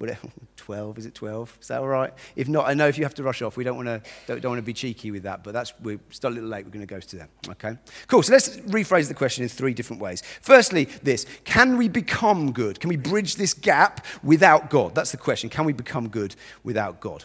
whatever, 0.00 0.28
12, 0.56 0.98
is 0.98 1.06
it 1.06 1.14
12? 1.14 1.58
Is 1.60 1.68
that 1.68 1.80
all 1.80 1.88
right? 1.88 2.12
If 2.34 2.48
not, 2.48 2.66
I 2.66 2.74
know 2.74 2.88
if 2.88 2.96
you 2.96 3.04
have 3.04 3.14
to 3.14 3.22
rush 3.22 3.42
off, 3.42 3.56
we 3.56 3.64
don't 3.64 3.76
want 3.76 3.88
to 3.88 4.02
don't, 4.26 4.40
don't 4.40 4.52
want 4.52 4.58
to 4.58 4.64
be 4.66 4.72
cheeky 4.72 5.10
with 5.10 5.24
that, 5.24 5.44
but 5.44 5.52
that's, 5.52 5.74
we're 5.82 6.00
still 6.10 6.30
a 6.30 6.32
little 6.32 6.48
late, 6.48 6.64
we're 6.64 6.70
going 6.70 6.86
to 6.86 6.92
go 6.92 7.00
to 7.00 7.16
them, 7.16 7.28
okay? 7.50 7.76
Cool, 8.06 8.22
so 8.22 8.32
let's 8.32 8.56
rephrase 8.58 9.08
the 9.08 9.14
question 9.14 9.42
in 9.42 9.48
three 9.48 9.74
different 9.74 10.00
ways. 10.00 10.22
Firstly, 10.40 10.86
this, 11.02 11.26
can 11.44 11.76
we 11.76 11.88
become 11.88 12.52
good? 12.52 12.80
Can 12.80 12.88
we 12.88 12.96
bridge 12.96 13.36
this 13.36 13.52
gap 13.52 14.06
without 14.22 14.70
God? 14.70 14.94
That's 14.94 15.10
the 15.10 15.18
question, 15.18 15.50
can 15.50 15.66
we 15.66 15.74
become 15.74 16.08
good 16.08 16.34
without 16.64 17.00
God? 17.00 17.24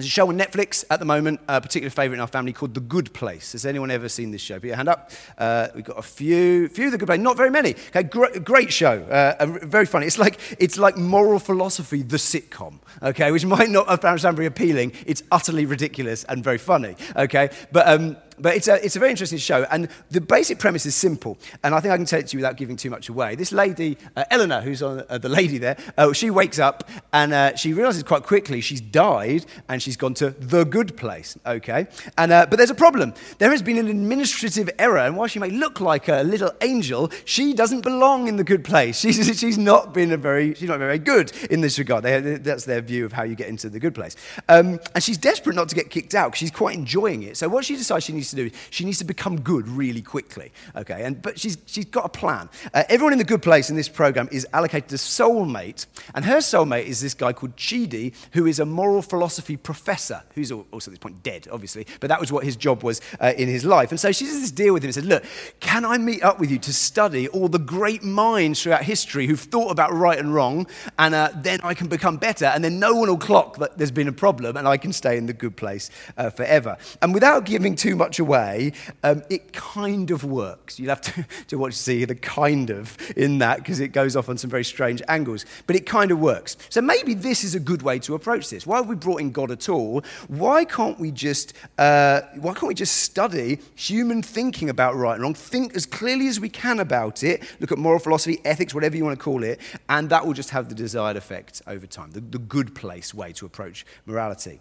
There's 0.00 0.06
a 0.06 0.12
show 0.12 0.28
on 0.30 0.38
Netflix 0.38 0.82
at 0.88 0.98
the 0.98 1.04
moment, 1.04 1.40
a 1.46 1.60
particular 1.60 1.90
favourite 1.90 2.14
in 2.14 2.20
our 2.22 2.26
family 2.26 2.54
called 2.54 2.72
The 2.72 2.80
Good 2.80 3.12
Place. 3.12 3.52
Has 3.52 3.66
anyone 3.66 3.90
ever 3.90 4.08
seen 4.08 4.30
this 4.30 4.40
show? 4.40 4.54
Put 4.58 4.68
your 4.68 4.76
hand 4.76 4.88
up. 4.88 5.10
Uh, 5.36 5.68
we've 5.74 5.84
got 5.84 5.98
a 5.98 6.02
few, 6.02 6.68
few 6.68 6.86
of 6.86 6.92
The 6.92 6.96
Good 6.96 7.04
Place, 7.04 7.20
not 7.20 7.36
very 7.36 7.50
many. 7.50 7.74
Okay, 7.88 8.04
great, 8.04 8.42
great 8.42 8.72
show, 8.72 9.02
uh, 9.02 9.44
very 9.44 9.84
funny. 9.84 10.06
It's 10.06 10.16
like, 10.16 10.40
it's 10.58 10.78
like 10.78 10.96
moral 10.96 11.38
philosophy, 11.38 12.00
the 12.00 12.16
sitcom, 12.16 12.78
okay, 13.02 13.30
which 13.30 13.44
might 13.44 13.68
not 13.68 14.00
sound 14.18 14.36
very 14.36 14.46
appealing. 14.46 14.92
It's 15.04 15.22
utterly 15.30 15.66
ridiculous 15.66 16.24
and 16.24 16.42
very 16.42 16.56
funny, 16.56 16.96
okay? 17.14 17.50
But 17.70 17.86
um, 17.86 18.16
but 18.40 18.56
it's 18.56 18.68
a, 18.68 18.84
it's 18.84 18.96
a 18.96 18.98
very 18.98 19.10
interesting 19.10 19.38
show. 19.38 19.66
And 19.70 19.88
the 20.10 20.20
basic 20.20 20.58
premise 20.58 20.86
is 20.86 20.94
simple. 20.94 21.38
And 21.62 21.74
I 21.74 21.80
think 21.80 21.92
I 21.92 21.96
can 21.96 22.06
tell 22.06 22.18
it 22.18 22.28
to 22.28 22.36
you 22.36 22.38
without 22.38 22.56
giving 22.56 22.76
too 22.76 22.90
much 22.90 23.08
away. 23.08 23.34
This 23.34 23.52
lady, 23.52 23.98
uh, 24.16 24.24
Eleanor, 24.30 24.60
who's 24.60 24.82
on, 24.82 25.04
uh, 25.08 25.18
the 25.18 25.28
lady 25.28 25.58
there, 25.58 25.76
uh, 25.96 26.12
she 26.12 26.30
wakes 26.30 26.58
up 26.58 26.88
and 27.12 27.32
uh, 27.32 27.56
she 27.56 27.72
realizes 27.72 28.02
quite 28.02 28.22
quickly 28.22 28.60
she's 28.60 28.80
died 28.80 29.44
and 29.68 29.82
she's 29.82 29.96
gone 29.96 30.14
to 30.14 30.30
the 30.30 30.64
good 30.64 30.96
place. 30.96 31.38
Okay? 31.44 31.86
And, 32.16 32.32
uh, 32.32 32.46
but 32.48 32.56
there's 32.56 32.70
a 32.70 32.74
problem. 32.74 33.14
There 33.38 33.50
has 33.50 33.62
been 33.62 33.78
an 33.78 33.88
administrative 33.88 34.70
error. 34.78 34.98
And 34.98 35.16
while 35.16 35.28
she 35.28 35.38
may 35.38 35.50
look 35.50 35.80
like 35.80 36.08
a 36.08 36.22
little 36.22 36.52
angel, 36.60 37.10
she 37.24 37.54
doesn't 37.54 37.82
belong 37.82 38.28
in 38.28 38.36
the 38.36 38.44
good 38.44 38.64
place. 38.64 39.00
She's, 39.10 39.38
she's, 39.38 39.58
not, 39.58 39.92
been 39.92 40.12
a 40.12 40.16
very, 40.16 40.54
she's 40.54 40.68
not 40.68 40.78
very 40.78 40.98
good 40.98 41.32
in 41.50 41.60
this 41.60 41.78
regard. 41.78 42.04
They, 42.04 42.20
that's 42.36 42.64
their 42.64 42.80
view 42.80 43.04
of 43.04 43.12
how 43.12 43.24
you 43.24 43.34
get 43.34 43.48
into 43.48 43.68
the 43.68 43.80
good 43.80 43.94
place. 43.94 44.14
Um, 44.48 44.78
and 44.94 45.02
she's 45.02 45.18
desperate 45.18 45.56
not 45.56 45.68
to 45.70 45.74
get 45.74 45.90
kicked 45.90 46.14
out 46.14 46.28
because 46.28 46.38
she's 46.38 46.50
quite 46.50 46.76
enjoying 46.76 47.22
it. 47.22 47.36
So 47.36 47.48
what 47.48 47.64
she 47.64 47.76
decides 47.76 48.04
she 48.04 48.12
needs 48.12 48.29
to 48.30 48.36
do 48.36 48.46
is 48.46 48.52
she 48.70 48.84
needs 48.84 48.98
to 48.98 49.04
become 49.04 49.40
good 49.40 49.68
really 49.68 50.02
quickly. 50.02 50.52
Okay, 50.76 51.02
and, 51.04 51.20
but 51.20 51.38
she's, 51.38 51.58
she's 51.66 51.84
got 51.84 52.04
a 52.04 52.08
plan. 52.08 52.48
Uh, 52.72 52.84
everyone 52.88 53.12
in 53.12 53.18
the 53.18 53.24
good 53.24 53.42
place 53.42 53.70
in 53.70 53.76
this 53.76 53.88
program 53.88 54.28
is 54.32 54.46
allocated 54.52 54.92
a 54.92 54.96
soulmate, 54.96 55.86
and 56.14 56.24
her 56.24 56.38
soulmate 56.38 56.84
is 56.84 57.00
this 57.00 57.14
guy 57.14 57.32
called 57.32 57.56
Chidi, 57.56 58.14
who 58.32 58.46
is 58.46 58.58
a 58.58 58.66
moral 58.66 59.02
philosophy 59.02 59.56
professor, 59.56 60.22
who's 60.34 60.50
also 60.50 60.90
at 60.90 60.92
this 60.92 60.98
point 60.98 61.22
dead, 61.22 61.48
obviously, 61.50 61.86
but 62.00 62.08
that 62.08 62.20
was 62.20 62.32
what 62.32 62.44
his 62.44 62.56
job 62.56 62.82
was 62.82 63.00
uh, 63.20 63.32
in 63.36 63.48
his 63.48 63.64
life. 63.64 63.90
And 63.90 64.00
so 64.00 64.12
she 64.12 64.24
does 64.24 64.40
this 64.40 64.50
deal 64.50 64.72
with 64.72 64.82
him 64.82 64.88
and 64.88 64.94
said, 64.94 65.04
Look, 65.04 65.24
can 65.60 65.84
I 65.84 65.98
meet 65.98 66.22
up 66.22 66.38
with 66.38 66.50
you 66.50 66.58
to 66.58 66.72
study 66.72 67.28
all 67.28 67.48
the 67.48 67.58
great 67.58 68.02
minds 68.02 68.62
throughout 68.62 68.84
history 68.84 69.26
who've 69.26 69.40
thought 69.40 69.70
about 69.70 69.92
right 69.92 70.18
and 70.18 70.34
wrong, 70.34 70.66
and 70.98 71.14
uh, 71.14 71.30
then 71.34 71.60
I 71.62 71.74
can 71.74 71.88
become 71.88 72.16
better, 72.16 72.46
and 72.46 72.62
then 72.62 72.78
no 72.78 72.94
one 72.94 73.08
will 73.08 73.18
clock 73.18 73.56
that 73.58 73.78
there's 73.78 73.90
been 73.90 74.08
a 74.08 74.12
problem, 74.12 74.56
and 74.56 74.68
I 74.68 74.76
can 74.76 74.92
stay 74.92 75.16
in 75.16 75.26
the 75.26 75.32
good 75.32 75.56
place 75.56 75.90
uh, 76.16 76.30
forever. 76.30 76.76
And 77.02 77.14
without 77.14 77.44
giving 77.44 77.74
too 77.74 77.96
much 77.96 78.19
a 78.20 78.24
way, 78.24 78.72
um, 79.02 79.22
it 79.28 79.52
kind 79.52 80.12
of 80.12 80.22
works. 80.22 80.78
You'll 80.78 80.90
have 80.90 81.00
to, 81.00 81.26
to 81.48 81.58
watch 81.58 81.74
see 81.74 82.04
the 82.04 82.14
kind 82.14 82.70
of 82.70 82.96
in 83.16 83.38
that 83.38 83.58
because 83.58 83.80
it 83.80 83.88
goes 83.88 84.14
off 84.14 84.28
on 84.28 84.38
some 84.38 84.50
very 84.50 84.64
strange 84.64 85.02
angles. 85.08 85.44
But 85.66 85.74
it 85.74 85.86
kind 85.86 86.12
of 86.12 86.20
works. 86.20 86.56
So 86.68 86.80
maybe 86.80 87.14
this 87.14 87.42
is 87.42 87.56
a 87.56 87.60
good 87.60 87.82
way 87.82 87.98
to 88.00 88.14
approach 88.14 88.48
this. 88.48 88.66
Why 88.66 88.76
have 88.76 88.86
we 88.86 88.94
brought 88.94 89.20
in 89.20 89.32
God 89.32 89.50
at 89.50 89.68
all? 89.68 90.02
Why 90.28 90.64
can't 90.64 91.00
we 91.00 91.10
just, 91.10 91.54
uh, 91.78 92.20
why 92.36 92.54
can't 92.54 92.68
we 92.68 92.74
just 92.74 92.98
study 92.98 93.58
human 93.74 94.22
thinking 94.22 94.70
about 94.70 94.94
right 94.94 95.14
and 95.14 95.22
wrong, 95.22 95.34
think 95.34 95.74
as 95.74 95.86
clearly 95.86 96.28
as 96.28 96.38
we 96.38 96.48
can 96.48 96.78
about 96.78 97.24
it, 97.24 97.42
look 97.58 97.72
at 97.72 97.78
moral 97.78 97.98
philosophy, 97.98 98.40
ethics, 98.44 98.74
whatever 98.74 98.96
you 98.96 99.04
want 99.04 99.18
to 99.18 99.22
call 99.22 99.42
it, 99.42 99.60
and 99.88 100.10
that 100.10 100.24
will 100.24 100.34
just 100.34 100.50
have 100.50 100.68
the 100.68 100.74
desired 100.74 101.16
effect 101.16 101.62
over 101.66 101.86
time, 101.86 102.10
the, 102.12 102.20
the 102.20 102.38
good 102.38 102.74
place 102.74 103.12
way 103.14 103.32
to 103.32 103.46
approach 103.46 103.84
morality. 104.06 104.60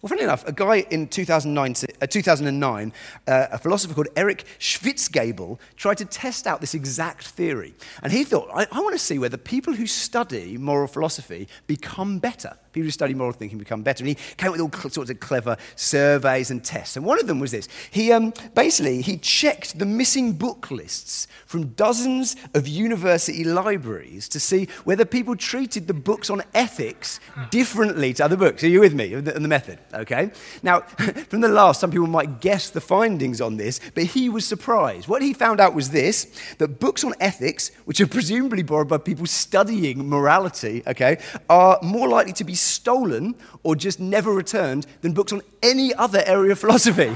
Well, 0.00 0.08
funny 0.08 0.22
enough, 0.22 0.46
a 0.46 0.52
guy 0.52 0.86
in 0.90 1.08
2009, 1.08 1.74
uh, 2.00 2.06
2009 2.06 2.92
uh, 3.26 3.46
a 3.50 3.58
philosopher 3.58 3.94
called 3.94 4.08
Eric 4.14 4.44
Schwitzgebel, 4.60 5.58
tried 5.76 5.98
to 5.98 6.04
test 6.04 6.46
out 6.46 6.60
this 6.60 6.74
exact 6.74 7.26
theory. 7.26 7.74
And 8.04 8.12
he 8.12 8.22
thought, 8.22 8.48
I, 8.54 8.68
I 8.70 8.80
want 8.80 8.94
to 8.94 8.98
see 8.98 9.18
whether 9.18 9.36
people 9.36 9.72
who 9.72 9.88
study 9.88 10.56
moral 10.56 10.86
philosophy 10.86 11.48
become 11.66 12.20
better. 12.20 12.56
People 12.78 12.86
who 12.86 12.92
study 12.92 13.12
moral 13.12 13.32
thinking 13.32 13.58
become 13.58 13.82
better. 13.82 14.04
And 14.04 14.08
he 14.08 14.14
came 14.36 14.52
up 14.52 14.58
with 14.58 14.84
all 14.84 14.90
sorts 14.90 15.10
of 15.10 15.18
clever 15.18 15.56
surveys 15.74 16.52
and 16.52 16.64
tests. 16.64 16.96
And 16.96 17.04
one 17.04 17.18
of 17.18 17.26
them 17.26 17.40
was 17.40 17.50
this. 17.50 17.66
He 17.90 18.12
um, 18.12 18.32
basically 18.54 19.02
he 19.02 19.16
checked 19.16 19.80
the 19.80 19.84
missing 19.84 20.34
book 20.34 20.70
lists 20.70 21.26
from 21.44 21.70
dozens 21.70 22.36
of 22.54 22.68
university 22.68 23.42
libraries 23.42 24.28
to 24.28 24.38
see 24.38 24.68
whether 24.84 25.04
people 25.04 25.34
treated 25.34 25.88
the 25.88 25.94
books 25.94 26.30
on 26.30 26.40
ethics 26.54 27.18
differently 27.50 28.14
to 28.14 28.24
other 28.24 28.36
books. 28.36 28.62
Are 28.62 28.68
you 28.68 28.78
with 28.78 28.94
me 28.94 29.12
on 29.12 29.24
the, 29.24 29.32
the 29.32 29.48
method? 29.48 29.80
Okay. 29.92 30.30
Now, 30.62 30.80
from 31.30 31.40
the 31.40 31.48
last, 31.48 31.80
some 31.80 31.90
people 31.90 32.06
might 32.06 32.40
guess 32.40 32.70
the 32.70 32.80
findings 32.80 33.40
on 33.40 33.56
this, 33.56 33.80
but 33.94 34.04
he 34.04 34.28
was 34.28 34.46
surprised. 34.46 35.08
What 35.08 35.20
he 35.20 35.32
found 35.32 35.58
out 35.58 35.74
was 35.74 35.90
this: 35.90 36.28
that 36.58 36.78
books 36.78 37.02
on 37.02 37.14
ethics, 37.18 37.72
which 37.86 38.00
are 38.00 38.06
presumably 38.06 38.62
borrowed 38.62 38.86
by 38.86 38.98
people 38.98 39.26
studying 39.26 40.08
morality, 40.08 40.84
okay, 40.86 41.18
are 41.50 41.80
more 41.82 42.06
likely 42.06 42.32
to 42.34 42.44
be 42.44 42.54
stolen 42.68 43.34
or 43.62 43.74
just 43.74 43.98
never 44.00 44.32
returned 44.32 44.86
than 45.00 45.12
books 45.12 45.32
on 45.32 45.42
any 45.62 45.94
other 45.94 46.22
area 46.26 46.52
of 46.52 46.58
philosophy. 46.58 47.14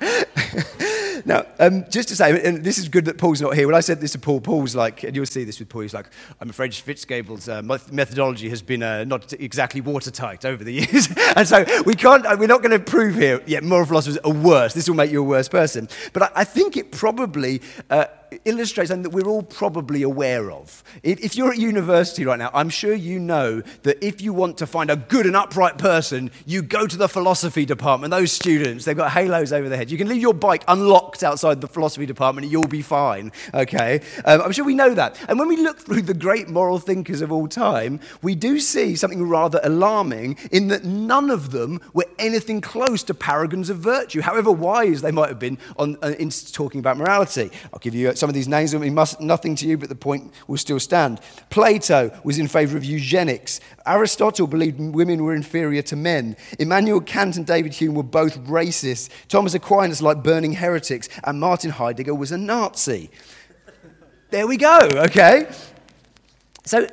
now, 1.24 1.46
um, 1.58 1.84
just 1.90 2.08
to 2.08 2.16
say, 2.16 2.42
and 2.44 2.64
this 2.64 2.78
is 2.78 2.88
good 2.88 3.04
that 3.06 3.18
Paul's 3.18 3.40
not 3.40 3.54
here. 3.54 3.66
When 3.66 3.74
I 3.74 3.80
said 3.80 4.00
this 4.00 4.12
to 4.12 4.18
Paul, 4.18 4.40
Paul's 4.40 4.74
like, 4.74 5.02
and 5.04 5.14
you'll 5.14 5.26
see 5.26 5.44
this 5.44 5.58
with 5.58 5.68
Paul, 5.68 5.82
he's 5.82 5.94
like, 5.94 6.06
I'm 6.40 6.50
afraid 6.50 6.72
Schwitzgebel's 6.72 7.48
uh, 7.48 7.62
methodology 7.62 8.48
has 8.48 8.62
been 8.62 8.82
uh, 8.82 9.04
not 9.04 9.32
exactly 9.34 9.80
watertight 9.80 10.44
over 10.44 10.64
the 10.64 10.72
years. 10.74 11.08
and 11.36 11.46
so 11.46 11.64
we 11.84 11.94
can't, 11.94 12.24
we're 12.38 12.46
not 12.46 12.62
going 12.62 12.78
to 12.78 12.80
prove 12.80 13.14
here, 13.14 13.42
yet 13.46 13.62
moral 13.62 13.86
philosophers 13.86 14.18
are 14.18 14.32
worse. 14.32 14.74
This 14.74 14.88
will 14.88 14.96
make 14.96 15.10
you 15.10 15.20
a 15.20 15.26
worse 15.26 15.48
person. 15.48 15.88
But 16.12 16.24
I, 16.24 16.30
I 16.36 16.44
think 16.44 16.76
it 16.76 16.92
probably 16.92 17.62
uh, 17.90 18.06
illustrates 18.44 18.88
something 18.88 19.02
that 19.02 19.10
we're 19.10 19.28
all 19.28 19.42
probably 19.42 20.02
aware 20.02 20.50
of. 20.50 20.82
If 21.02 21.36
you're 21.36 21.52
at 21.52 21.58
university 21.58 22.24
right 22.24 22.38
now, 22.38 22.50
I'm 22.52 22.68
sure 22.68 22.94
you 22.94 23.18
know 23.18 23.62
that 23.82 24.04
if 24.04 24.20
you 24.20 24.32
want 24.32 24.58
to 24.58 24.66
find 24.66 24.90
a 24.90 24.96
good 24.96 25.26
and 25.26 25.36
upright 25.36 25.78
person, 25.78 26.30
you 26.46 26.62
go 26.62 26.86
to 26.86 26.96
the 26.96 27.08
philosophy 27.08 27.64
department. 27.64 28.10
Those 28.10 28.32
students, 28.32 28.84
they've 28.84 28.96
got 28.96 29.12
halos 29.12 29.52
over 29.52 29.68
their 29.68 29.78
heads. 29.78 29.92
You 29.92 29.98
can 29.98 30.08
leave 30.08 30.22
your 30.22 30.34
bike 30.34 30.64
unlocked 30.68 31.03
outside 31.22 31.60
the 31.60 31.68
philosophy 31.68 32.06
department 32.06 32.48
you'll 32.48 32.68
be 32.68 32.82
fine, 32.82 33.32
okay? 33.52 34.00
Um, 34.24 34.42
I'm 34.42 34.52
sure 34.52 34.64
we 34.64 34.74
know 34.74 34.94
that. 34.94 35.18
And 35.28 35.38
when 35.38 35.48
we 35.48 35.56
look 35.56 35.78
through 35.78 36.02
the 36.02 36.14
great 36.14 36.48
moral 36.48 36.78
thinkers 36.78 37.20
of 37.20 37.32
all 37.32 37.48
time, 37.48 38.00
we 38.22 38.34
do 38.34 38.60
see 38.60 38.96
something 38.96 39.22
rather 39.28 39.60
alarming 39.62 40.38
in 40.50 40.68
that 40.68 40.84
none 40.84 41.30
of 41.30 41.50
them 41.50 41.80
were 41.92 42.06
anything 42.18 42.60
close 42.60 43.02
to 43.04 43.14
paragons 43.14 43.70
of 43.70 43.78
virtue, 43.78 44.20
however 44.20 44.50
wise 44.50 45.02
they 45.02 45.10
might 45.10 45.28
have 45.28 45.38
been 45.38 45.58
on, 45.76 45.96
uh, 46.02 46.14
in 46.18 46.30
talking 46.30 46.80
about 46.80 46.96
morality. 46.96 47.50
I'll 47.72 47.78
give 47.80 47.94
you 47.94 48.14
some 48.14 48.28
of 48.30 48.34
these 48.34 48.48
names 48.48 48.72
will 48.72 48.80
mean 48.80 48.94
nothing 49.20 49.56
to 49.56 49.66
you, 49.66 49.76
but 49.76 49.88
the 49.88 49.94
point 49.94 50.32
will 50.46 50.58
still 50.58 50.80
stand. 50.80 51.20
Plato 51.50 52.18
was 52.24 52.38
in 52.38 52.48
favor 52.48 52.76
of 52.76 52.84
eugenics. 52.84 53.60
Aristotle 53.86 54.46
believed 54.46 54.80
women 54.80 55.22
were 55.22 55.34
inferior 55.34 55.82
to 55.82 55.96
men. 55.96 56.36
Immanuel 56.58 57.00
Kant 57.00 57.36
and 57.36 57.46
David 57.46 57.74
Hume 57.74 57.94
were 57.94 58.02
both 58.02 58.38
racist. 58.44 59.10
Thomas 59.28 59.54
Aquinas 59.54 60.00
liked 60.00 60.22
burning 60.22 60.54
heretics. 60.54 60.93
And 61.24 61.40
Martin 61.40 61.70
Heidegger 61.70 62.14
was 62.14 62.32
a 62.32 62.38
Nazi. 62.38 63.10
there 64.30 64.46
we 64.46 64.56
go, 64.56 64.78
okay? 65.08 65.48
So 66.64 66.88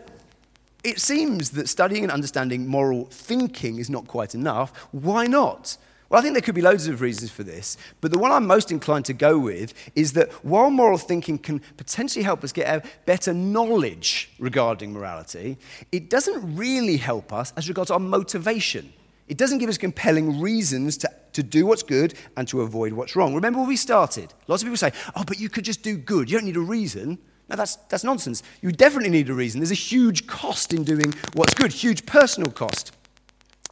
it 0.84 1.00
seems 1.00 1.52
that 1.52 1.70
studying 1.70 2.04
and 2.04 2.12
understanding 2.12 2.68
moral 2.68 3.06
thinking 3.06 3.78
is 3.78 3.90
not 3.90 4.08
quite 4.08 4.36
enough. 4.36 4.76
Why 4.92 5.28
not? 5.28 5.78
Well, 6.10 6.20
I 6.20 6.24
think 6.24 6.34
there 6.34 6.42
could 6.42 6.56
be 6.56 6.62
loads 6.62 6.88
of 6.88 7.00
reasons 7.00 7.32
for 7.32 7.44
this, 7.44 7.78
but 8.02 8.12
the 8.12 8.18
one 8.18 8.34
I'm 8.34 8.46
most 8.46 8.70
inclined 8.70 9.06
to 9.06 9.14
go 9.14 9.40
with 9.40 9.74
is 9.96 10.12
that 10.14 10.30
while 10.44 10.70
moral 10.70 10.98
thinking 10.98 11.38
can 11.38 11.62
potentially 11.78 12.24
help 12.24 12.44
us 12.44 12.52
get 12.52 12.68
a 12.68 12.86
better 13.06 13.34
knowledge 13.34 14.30
regarding 14.38 14.92
morality, 14.92 15.58
it 15.94 16.10
doesn't 16.10 16.58
really 16.58 16.98
help 16.98 17.32
us 17.32 17.54
as 17.56 17.70
regards 17.70 17.92
our 17.92 18.00
motivation. 18.00 18.92
It 19.30 19.38
doesn't 19.38 19.60
give 19.60 19.70
us 19.70 19.78
compelling 19.78 20.42
reasons 20.42 20.98
to, 20.98 21.12
to 21.34 21.44
do 21.44 21.66
what's 21.66 21.84
good 21.84 22.14
and 22.38 22.48
to 22.50 22.62
avoid 22.62 22.94
what's 22.94 23.16
wrong. 23.16 23.34
Remember 23.34 23.60
where 23.60 23.68
we 23.68 23.76
started? 23.76 24.34
Lots 24.48 24.64
of 24.64 24.68
people 24.68 24.78
say, 24.78 24.92
oh, 25.16 25.24
but 25.26 25.40
you 25.40 25.50
could 25.50 25.66
just 25.66 25.84
do 25.84 25.98
good. 25.98 26.30
You 26.30 26.38
don't 26.38 26.46
need 26.46 26.58
a 26.58 26.62
reason. 26.62 27.18
No, 27.50 27.56
that's, 27.56 27.76
that's 27.90 28.04
nonsense. 28.04 28.44
You 28.62 28.72
definitely 28.72 29.10
need 29.10 29.30
a 29.30 29.34
reason. 29.34 29.60
There's 29.60 29.72
a 29.72 29.76
huge 29.76 30.28
cost 30.28 30.74
in 30.74 30.84
doing 30.84 31.14
what's 31.34 31.54
good, 31.54 31.72
huge 31.72 32.06
personal 32.06 32.52
cost 32.52 32.96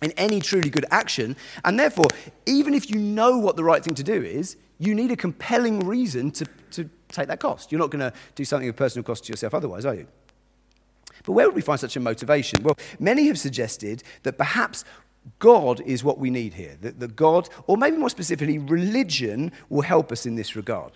in 0.01 0.12
any 0.13 0.39
truly 0.39 0.70
good 0.70 0.86
action. 0.92 1.36
And 1.63 1.80
therefore, 1.80 2.08
even 2.46 2.74
if 2.74 2.89
you 2.89 2.98
know 2.98 3.38
what 3.38 3.56
the 3.56 3.63
right 3.63 3.84
thing 3.84 3.96
to 3.96 4.04
do 4.04 4.22
is, 4.22 4.58
you 4.80 4.96
need 4.96 5.12
a 5.12 5.16
compelling 5.16 5.80
reason 5.82 6.32
to, 6.32 6.46
to 6.72 6.89
take 7.10 7.28
that 7.28 7.39
cost. 7.39 7.72
You're 7.72 7.80
not 7.80 7.89
going 7.89 8.00
to 8.00 8.13
do 8.36 8.46
something 8.46 8.70
of 8.70 8.75
personal 8.75 9.04
cost 9.04 9.25
to 9.25 9.32
yourself 9.32 9.54
otherwise, 9.54 9.86
are 9.86 9.96
you? 9.96 10.08
But 11.25 11.34
where 11.34 11.46
would 11.46 11.56
we 11.56 11.62
find 11.62 11.80
such 11.80 11.96
a 11.96 12.00
motivation? 12.00 12.63
Well, 12.63 12.78
many 13.00 13.28
have 13.28 13.38
suggested 13.38 14.04
that 14.24 14.38
perhaps 14.38 14.86
God 15.38 15.81
is 15.81 16.03
what 16.03 16.17
we 16.17 16.29
need 16.29 16.53
here. 16.53 16.77
That, 16.81 17.00
that 17.00 17.15
God, 17.15 17.50
or 17.67 17.77
maybe 17.77 17.98
more 17.98 18.09
specifically, 18.09 18.57
religion 18.57 19.51
will 19.69 19.81
help 19.81 20.12
us 20.12 20.25
in 20.25 20.36
this 20.36 20.55
regard. 20.55 20.93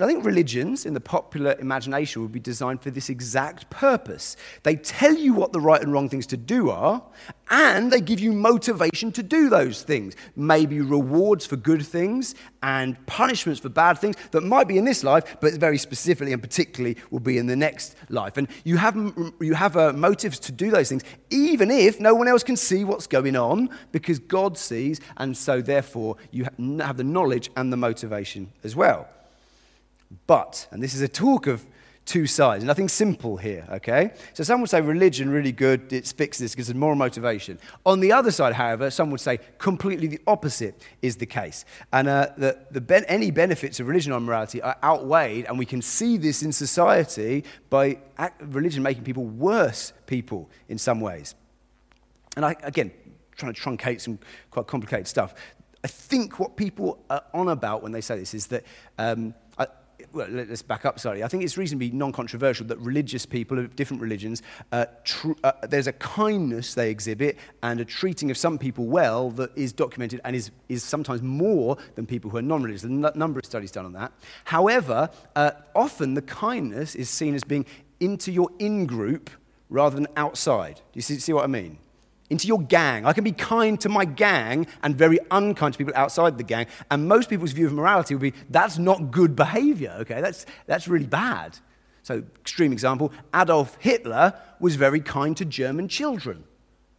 I 0.00 0.06
think 0.06 0.24
religions 0.24 0.86
in 0.86 0.94
the 0.94 1.00
popular 1.00 1.56
imagination 1.58 2.22
would 2.22 2.30
be 2.30 2.38
designed 2.38 2.82
for 2.82 2.90
this 2.90 3.08
exact 3.08 3.68
purpose. 3.68 4.36
They 4.62 4.76
tell 4.76 5.14
you 5.14 5.34
what 5.34 5.52
the 5.52 5.60
right 5.60 5.82
and 5.82 5.92
wrong 5.92 6.08
things 6.08 6.26
to 6.28 6.36
do 6.36 6.70
are, 6.70 7.02
and 7.50 7.90
they 7.90 8.00
give 8.00 8.20
you 8.20 8.32
motivation 8.32 9.10
to 9.12 9.22
do 9.22 9.48
those 9.48 9.82
things. 9.82 10.14
Maybe 10.36 10.80
rewards 10.80 11.46
for 11.46 11.56
good 11.56 11.84
things 11.84 12.34
and 12.62 13.04
punishments 13.06 13.60
for 13.60 13.70
bad 13.70 13.98
things 13.98 14.14
that 14.30 14.42
might 14.42 14.68
be 14.68 14.78
in 14.78 14.84
this 14.84 15.02
life, 15.02 15.36
but 15.40 15.54
very 15.54 15.78
specifically 15.78 16.32
and 16.32 16.42
particularly 16.42 16.96
will 17.10 17.20
be 17.20 17.38
in 17.38 17.46
the 17.46 17.56
next 17.56 17.96
life. 18.08 18.36
And 18.36 18.46
you 18.64 18.76
have, 18.76 18.94
you 19.40 19.54
have 19.54 19.76
uh, 19.76 19.92
motives 19.92 20.38
to 20.40 20.52
do 20.52 20.70
those 20.70 20.88
things, 20.88 21.02
even 21.30 21.70
if 21.70 21.98
no 21.98 22.14
one 22.14 22.28
else 22.28 22.44
can 22.44 22.56
see 22.56 22.84
what's 22.84 23.06
going 23.08 23.34
on, 23.34 23.70
because 23.90 24.18
God 24.18 24.56
sees, 24.56 25.00
and 25.16 25.36
so 25.36 25.60
therefore 25.60 26.16
you 26.30 26.46
have 26.78 26.96
the 26.96 27.04
knowledge 27.04 27.50
and 27.56 27.72
the 27.72 27.76
motivation 27.76 28.52
as 28.62 28.76
well. 28.76 29.08
But, 30.26 30.68
and 30.70 30.82
this 30.82 30.94
is 30.94 31.02
a 31.02 31.08
talk 31.08 31.46
of 31.46 31.66
two 32.08 32.26
sides, 32.26 32.64
nothing 32.64 32.88
simple 32.88 33.36
here, 33.36 33.66
okay? 33.70 34.12
So 34.32 34.42
some 34.42 34.62
would 34.62 34.70
say 34.70 34.80
religion, 34.80 35.28
really 35.28 35.52
good, 35.52 35.92
it 35.92 36.06
fixes 36.16 36.40
this, 36.40 36.54
gives 36.54 36.70
us 36.70 36.74
moral 36.74 36.96
motivation. 36.96 37.58
On 37.84 38.00
the 38.00 38.12
other 38.12 38.30
side, 38.30 38.54
however, 38.54 38.90
some 38.90 39.10
would 39.10 39.20
say 39.20 39.38
completely 39.58 40.06
the 40.06 40.20
opposite 40.26 40.82
is 41.02 41.16
the 41.16 41.26
case. 41.26 41.66
And 41.92 42.08
uh, 42.08 42.28
the, 42.38 42.58
the 42.70 42.80
ben- 42.80 43.04
any 43.08 43.30
benefits 43.30 43.78
of 43.78 43.88
religion 43.88 44.12
on 44.12 44.24
morality 44.24 44.62
are 44.62 44.76
outweighed, 44.82 45.44
and 45.44 45.58
we 45.58 45.66
can 45.66 45.82
see 45.82 46.16
this 46.16 46.42
in 46.42 46.50
society 46.50 47.44
by 47.68 47.98
religion 48.40 48.82
making 48.82 49.04
people 49.04 49.26
worse 49.26 49.92
people 50.06 50.48
in 50.70 50.78
some 50.78 51.00
ways. 51.00 51.34
And 52.36 52.44
I, 52.46 52.56
again, 52.62 52.90
trying 53.36 53.52
to 53.52 53.60
truncate 53.60 54.00
some 54.00 54.18
quite 54.50 54.66
complicated 54.66 55.06
stuff. 55.06 55.34
I 55.84 55.88
think 55.88 56.40
what 56.40 56.56
people 56.56 57.04
are 57.10 57.22
on 57.34 57.48
about 57.48 57.82
when 57.82 57.92
they 57.92 58.00
say 58.00 58.18
this 58.18 58.32
is 58.32 58.46
that 58.46 58.64
um, 58.98 59.34
well, 60.12 60.28
let's 60.28 60.62
back 60.62 60.84
up, 60.84 60.98
sorry. 60.98 61.22
I 61.22 61.28
think 61.28 61.42
it's 61.42 61.56
reasonably 61.56 61.90
non 61.90 62.12
controversial 62.12 62.66
that 62.66 62.78
religious 62.78 63.26
people 63.26 63.58
of 63.58 63.76
different 63.76 64.02
religions, 64.02 64.42
uh, 64.72 64.86
tr- 65.04 65.32
uh, 65.44 65.52
there's 65.68 65.86
a 65.86 65.92
kindness 65.92 66.74
they 66.74 66.90
exhibit 66.90 67.38
and 67.62 67.80
a 67.80 67.84
treating 67.84 68.30
of 68.30 68.36
some 68.36 68.58
people 68.58 68.86
well 68.86 69.30
that 69.32 69.56
is 69.56 69.72
documented 69.72 70.20
and 70.24 70.34
is, 70.34 70.50
is 70.68 70.82
sometimes 70.82 71.22
more 71.22 71.76
than 71.94 72.06
people 72.06 72.30
who 72.30 72.36
are 72.36 72.42
non 72.42 72.62
religious. 72.62 72.82
There's 72.82 72.92
a 73.14 73.18
number 73.18 73.38
of 73.38 73.46
studies 73.46 73.70
done 73.70 73.86
on 73.86 73.92
that. 73.92 74.12
However, 74.44 75.10
uh, 75.36 75.52
often 75.74 76.14
the 76.14 76.22
kindness 76.22 76.94
is 76.94 77.10
seen 77.10 77.34
as 77.34 77.44
being 77.44 77.66
into 78.00 78.32
your 78.32 78.50
in 78.58 78.86
group 78.86 79.30
rather 79.68 79.96
than 79.96 80.06
outside. 80.16 80.76
Do 80.76 80.82
you 80.94 81.02
see, 81.02 81.18
see 81.18 81.32
what 81.32 81.44
I 81.44 81.48
mean? 81.48 81.78
Into 82.30 82.46
your 82.46 82.60
gang. 82.60 83.06
I 83.06 83.12
can 83.12 83.24
be 83.24 83.32
kind 83.32 83.80
to 83.80 83.88
my 83.88 84.04
gang 84.04 84.66
and 84.82 84.94
very 84.96 85.18
unkind 85.30 85.74
to 85.74 85.78
people 85.78 85.94
outside 85.96 86.38
the 86.38 86.44
gang. 86.44 86.66
And 86.90 87.08
most 87.08 87.30
people's 87.30 87.52
view 87.52 87.66
of 87.66 87.72
morality 87.72 88.14
would 88.14 88.22
be 88.22 88.34
that's 88.50 88.78
not 88.78 89.10
good 89.10 89.34
behavior, 89.34 89.96
okay? 90.00 90.20
That's, 90.20 90.46
that's 90.66 90.88
really 90.88 91.06
bad. 91.06 91.58
So, 92.02 92.22
extreme 92.40 92.72
example 92.72 93.12
Adolf 93.34 93.76
Hitler 93.80 94.34
was 94.60 94.76
very 94.76 95.00
kind 95.00 95.36
to 95.36 95.44
German 95.44 95.88
children. 95.88 96.44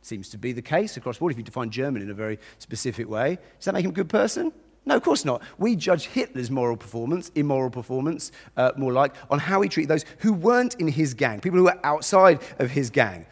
Seems 0.01 0.29
to 0.29 0.38
be 0.38 0.53
the 0.53 0.62
case 0.62 0.98
across 0.98 1.17
the 1.17 1.19
board 1.21 1.31
if 1.31 1.38
you 1.38 1.43
define 1.43 1.69
German 1.71 2.01
in 2.01 2.09
a 2.09 2.13
very 2.13 2.39
specific 2.57 3.09
way. 3.09 3.38
Does 3.57 3.65
that 3.65 3.74
make 3.74 3.86
him 3.86 3.91
a 3.91 3.93
good 3.93 4.09
person? 4.09 4.51
No, 4.86 4.95
of 4.95 5.03
course 5.03 5.25
not. 5.25 5.41
We 5.57 5.75
judge 5.75 6.07
Hitler's 6.07 6.50
moral 6.50 6.77
performance, 6.77 7.31
immoral 7.36 7.69
performance, 7.69 8.31
uh, 8.55 8.71
more 8.77 8.93
like, 8.93 9.13
on 9.29 9.39
how 9.39 9.62
he 9.62 9.69
treated 9.69 9.89
those 9.89 10.05
who 10.19 10.33
weren't 10.33 10.75
in 10.75 10.88
his 10.88 11.13
gang, 11.13 11.41
people 11.41 11.59
who 11.59 11.65
were 11.65 11.79
outside 11.86 12.41
of 12.59 12.71
his 12.71 12.89
gang. 12.89 13.25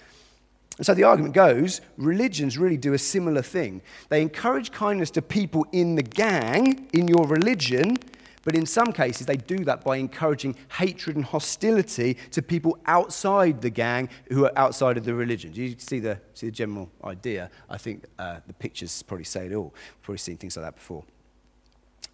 And 0.77 0.85
so 0.85 0.93
the 0.93 1.03
argument 1.03 1.33
goes 1.33 1.81
religions 1.97 2.57
really 2.57 2.77
do 2.77 2.93
a 2.93 2.99
similar 2.99 3.41
thing. 3.41 3.81
They 4.09 4.21
encourage 4.21 4.71
kindness 4.71 5.09
to 5.11 5.21
people 5.21 5.65
in 5.71 5.95
the 5.95 6.03
gang, 6.03 6.87
in 6.93 7.07
your 7.07 7.25
religion, 7.25 7.97
but 8.43 8.55
in 8.55 8.65
some 8.65 8.93
cases 8.93 9.25
they 9.25 9.37
do 9.37 9.65
that 9.65 9.83
by 9.83 9.97
encouraging 9.97 10.55
hatred 10.77 11.15
and 11.15 11.25
hostility 11.25 12.15
to 12.31 12.41
people 12.41 12.77
outside 12.85 13.61
the 13.61 13.71
gang 13.71 14.07
who 14.29 14.45
are 14.45 14.51
outside 14.55 14.97
of 14.97 15.03
the 15.03 15.13
religion. 15.13 15.51
Do 15.51 15.63
you 15.63 15.75
see 15.79 15.99
the, 15.99 16.19
see 16.33 16.45
the 16.45 16.51
general 16.51 16.89
idea? 17.03 17.49
I 17.69 17.77
think 17.77 18.05
uh, 18.19 18.39
the 18.45 18.53
pictures 18.53 19.01
probably 19.01 19.25
say 19.25 19.47
it 19.47 19.53
all. 19.53 19.73
We've 19.73 20.01
probably 20.03 20.19
seen 20.19 20.37
things 20.37 20.55
like 20.55 20.65
that 20.65 20.75
before. 20.75 21.03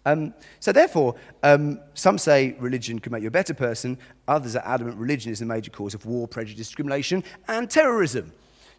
Um, 0.06 0.34
so, 0.60 0.70
therefore, 0.70 1.14
um, 1.42 1.80
some 1.94 2.18
say 2.18 2.56
religion 2.58 2.98
can 2.98 3.12
make 3.12 3.22
you 3.22 3.28
a 3.28 3.30
better 3.30 3.54
person. 3.54 3.96
Others 4.28 4.56
are 4.56 4.66
adamant 4.66 4.98
religion 4.98 5.32
is 5.32 5.38
the 5.38 5.46
major 5.46 5.70
cause 5.70 5.94
of 5.94 6.04
war, 6.04 6.28
prejudice, 6.28 6.66
discrimination, 6.66 7.24
and 7.48 7.70
terrorism. 7.70 8.32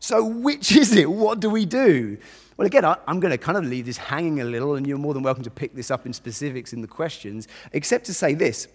So, 0.05 0.23
which 0.23 0.71
is 0.75 0.95
it? 0.95 1.09
What 1.09 1.39
do 1.39 1.49
we 1.49 1.65
do? 1.65 2.19
Well, 2.57 2.67
again, 2.67 2.85
I, 2.85 2.95
am 3.07 3.19
going 3.19 3.31
to 3.31 3.39
kind 3.39 3.57
of 3.57 3.65
leave 3.65 3.87
this 3.87 3.97
hanging 3.97 4.39
a 4.39 4.43
little, 4.43 4.75
and 4.75 4.85
you're 4.85 4.99
more 4.99 5.15
than 5.15 5.23
welcome 5.23 5.43
to 5.45 5.49
pick 5.49 5.73
this 5.73 5.89
up 5.89 6.05
in 6.05 6.13
specifics 6.13 6.73
in 6.73 6.81
the 6.81 6.87
questions, 6.87 7.47
except 7.73 8.05
to 8.05 8.13
say 8.13 8.35
this. 8.35 8.67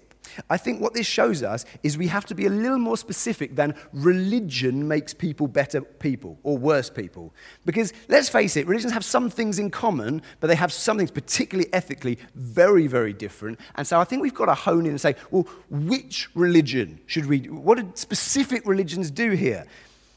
I 0.50 0.56
think 0.56 0.80
what 0.80 0.92
this 0.92 1.06
shows 1.06 1.44
us 1.44 1.66
is 1.84 1.96
we 1.96 2.08
have 2.08 2.26
to 2.26 2.34
be 2.34 2.46
a 2.46 2.50
little 2.50 2.80
more 2.80 2.96
specific 2.96 3.54
than 3.54 3.76
religion 3.92 4.88
makes 4.88 5.14
people 5.14 5.46
better 5.46 5.82
people 5.82 6.36
or 6.42 6.58
worse 6.58 6.90
people. 6.90 7.32
Because 7.64 7.92
let's 8.08 8.28
face 8.28 8.56
it, 8.56 8.66
religions 8.66 8.92
have 8.92 9.04
some 9.04 9.30
things 9.30 9.60
in 9.60 9.70
common, 9.70 10.22
but 10.40 10.48
they 10.48 10.56
have 10.56 10.72
some 10.72 10.98
things, 10.98 11.12
particularly 11.12 11.72
ethically, 11.72 12.18
very, 12.34 12.88
very 12.88 13.12
different. 13.12 13.60
And 13.76 13.86
so 13.86 14.00
I 14.00 14.04
think 14.04 14.20
we've 14.20 14.34
got 14.34 14.46
to 14.46 14.54
hone 14.54 14.84
in 14.84 14.90
and 14.90 15.00
say, 15.00 15.14
well, 15.30 15.46
which 15.70 16.28
religion 16.34 16.98
should 17.06 17.26
we, 17.26 17.42
what 17.42 17.78
do 17.78 17.88
specific 17.94 18.66
religions 18.66 19.12
do 19.12 19.30
here? 19.30 19.64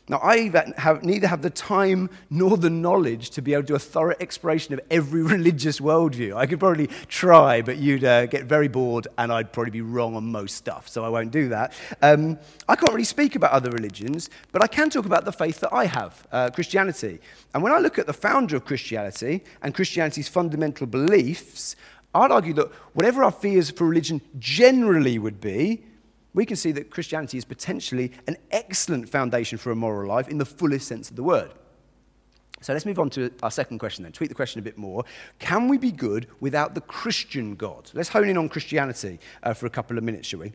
Now, 0.09 0.19
I 0.21 0.51
have, 0.75 1.05
neither 1.05 1.27
have 1.27 1.41
the 1.41 1.49
time 1.49 2.09
nor 2.29 2.57
the 2.57 2.69
knowledge 2.69 3.29
to 3.31 3.41
be 3.41 3.53
able 3.53 3.63
to 3.63 3.67
do 3.67 3.75
a 3.75 3.79
thorough 3.79 4.15
exploration 4.19 4.73
of 4.73 4.81
every 4.91 5.21
religious 5.35 5.79
worldview. 5.79 6.35
I 6.35 6.45
could 6.45 6.59
probably 6.59 6.87
try, 7.07 7.61
but 7.61 7.77
you'd 7.77 8.03
uh, 8.03 8.25
get 8.25 8.43
very 8.43 8.67
bored 8.67 9.07
and 9.17 9.31
I'd 9.31 9.53
probably 9.53 9.71
be 9.71 9.81
wrong 9.81 10.17
on 10.17 10.25
most 10.25 10.57
stuff, 10.57 10.89
so 10.89 11.05
I 11.05 11.09
won't 11.09 11.31
do 11.31 11.47
that. 11.49 11.71
Um, 12.01 12.37
I 12.67 12.75
can't 12.75 12.91
really 12.91 13.05
speak 13.05 13.37
about 13.37 13.51
other 13.51 13.71
religions, 13.71 14.29
but 14.51 14.61
I 14.61 14.67
can 14.67 14.89
talk 14.89 15.05
about 15.05 15.23
the 15.23 15.31
faith 15.31 15.61
that 15.61 15.73
I 15.73 15.85
have, 15.85 16.27
uh, 16.33 16.49
Christianity. 16.49 17.21
And 17.53 17.63
when 17.63 17.71
I 17.71 17.77
look 17.77 17.97
at 17.97 18.05
the 18.05 18.13
founder 18.13 18.57
of 18.57 18.65
Christianity 18.65 19.41
and 19.61 19.73
Christianity's 19.73 20.27
fundamental 20.27 20.85
beliefs, 20.85 21.77
I'd 22.13 22.29
argue 22.29 22.53
that 22.55 22.67
whatever 22.93 23.23
our 23.23 23.31
fears 23.31 23.71
for 23.71 23.87
religion 23.87 24.19
generally 24.37 25.17
would 25.17 25.39
be, 25.39 25.85
we 26.33 26.45
can 26.45 26.55
see 26.55 26.71
that 26.71 26.89
Christianity 26.89 27.37
is 27.37 27.45
potentially 27.45 28.11
an 28.27 28.37
excellent 28.51 29.09
foundation 29.09 29.57
for 29.57 29.71
a 29.71 29.75
moral 29.75 30.07
life 30.09 30.27
in 30.27 30.37
the 30.37 30.45
fullest 30.45 30.87
sense 30.87 31.09
of 31.09 31.15
the 31.15 31.23
word. 31.23 31.51
So 32.61 32.71
let's 32.71 32.85
move 32.85 32.97
on 32.97 33.09
to 33.11 33.29
our 33.43 33.51
second 33.51 33.79
question 33.79 34.03
then. 34.03 34.13
Tweak 34.13 34.29
the 34.29 34.35
question 34.35 34.59
a 34.59 34.63
bit 34.63 34.77
more. 34.77 35.03
Can 35.39 35.67
we 35.67 35.77
be 35.77 35.91
good 35.91 36.27
without 36.39 36.75
the 36.75 36.81
Christian 36.81 37.55
God? 37.55 37.91
Let's 37.93 38.09
hone 38.09 38.29
in 38.29 38.37
on 38.37 38.47
Christianity 38.47 39.19
uh, 39.43 39.53
for 39.53 39.65
a 39.65 39.69
couple 39.69 39.97
of 39.97 40.03
minutes, 40.03 40.29
shall 40.29 40.39
we? 40.39 40.53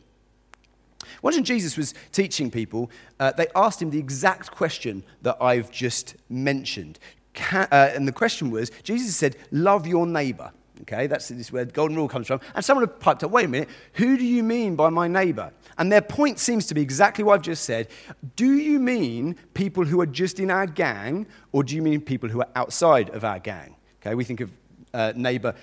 Once 1.21 1.39
Jesus 1.41 1.77
was 1.77 1.93
teaching 2.11 2.49
people, 2.49 2.89
uh, 3.19 3.31
they 3.31 3.47
asked 3.55 3.81
him 3.81 3.91
the 3.91 3.99
exact 3.99 4.51
question 4.51 5.03
that 5.21 5.37
I've 5.41 5.71
just 5.71 6.15
mentioned. 6.29 6.99
Can, 7.33 7.67
uh, 7.71 7.91
and 7.93 8.07
the 8.07 8.11
question 8.11 8.49
was 8.49 8.71
Jesus 8.83 9.15
said, 9.15 9.37
Love 9.51 9.85
your 9.85 10.07
neighbor. 10.07 10.51
Okay, 10.81 11.07
that's 11.07 11.29
where 11.51 11.65
the 11.65 11.71
golden 11.71 11.97
rule 11.97 12.07
comes 12.07 12.27
from. 12.27 12.39
And 12.55 12.63
someone 12.63 12.87
piped 12.87 13.23
up, 13.23 13.31
wait 13.31 13.45
a 13.45 13.47
minute, 13.49 13.69
who 13.93 14.17
do 14.17 14.25
you 14.25 14.43
mean 14.43 14.75
by 14.75 14.89
my 14.89 15.07
neighbor? 15.07 15.51
And 15.77 15.91
their 15.91 16.01
point 16.01 16.39
seems 16.39 16.65
to 16.67 16.73
be 16.73 16.81
exactly 16.81 17.23
what 17.23 17.35
I've 17.35 17.41
just 17.41 17.65
said. 17.65 17.89
Do 18.35 18.53
you 18.53 18.79
mean 18.79 19.35
people 19.53 19.83
who 19.83 19.99
are 20.01 20.05
just 20.05 20.39
in 20.39 20.49
our 20.49 20.65
gang, 20.65 21.27
or 21.51 21.63
do 21.63 21.75
you 21.75 21.81
mean 21.81 22.01
people 22.01 22.29
who 22.29 22.39
are 22.39 22.49
outside 22.55 23.09
of 23.09 23.23
our 23.23 23.39
gang? 23.39 23.75
Okay, 24.01 24.15
we 24.15 24.23
think 24.23 24.39
of 24.39 24.51
uh, 24.93 25.13
neighbor 25.15 25.53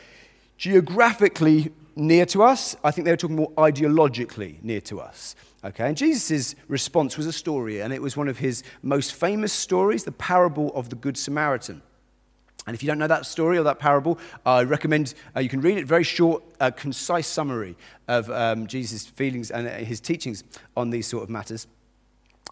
geographically 0.58 1.72
near 1.96 2.26
to 2.26 2.42
us. 2.42 2.76
I 2.84 2.90
think 2.90 3.06
they 3.06 3.10
were 3.10 3.16
talking 3.16 3.36
more 3.36 3.52
ideologically 3.52 4.62
near 4.62 4.80
to 4.82 5.00
us. 5.00 5.34
Okay, 5.64 5.88
and 5.88 5.96
Jesus' 5.96 6.54
response 6.68 7.16
was 7.16 7.26
a 7.26 7.32
story, 7.32 7.80
and 7.80 7.92
it 7.92 8.00
was 8.00 8.16
one 8.16 8.28
of 8.28 8.38
his 8.38 8.62
most 8.82 9.14
famous 9.14 9.52
stories, 9.52 10.04
the 10.04 10.12
parable 10.12 10.70
of 10.74 10.90
the 10.90 10.96
Good 10.96 11.16
Samaritan. 11.16 11.82
And 12.66 12.74
if 12.74 12.82
you 12.82 12.88
don't 12.88 12.98
know 12.98 13.06
that 13.06 13.26
story 13.26 13.58
or 13.58 13.62
that 13.62 13.78
parable, 13.78 14.18
I 14.44 14.64
recommend 14.64 15.14
uh, 15.36 15.40
you 15.40 15.48
can 15.48 15.60
read 15.60 15.78
it. 15.78 15.86
Very 15.86 16.02
short, 16.02 16.42
uh, 16.58 16.72
concise 16.72 17.28
summary 17.28 17.76
of 18.08 18.28
um, 18.30 18.66
Jesus' 18.66 19.06
feelings 19.06 19.50
and 19.50 19.68
uh, 19.68 19.72
his 19.72 20.00
teachings 20.00 20.42
on 20.76 20.90
these 20.90 21.06
sort 21.06 21.22
of 21.22 21.30
matters. 21.30 21.68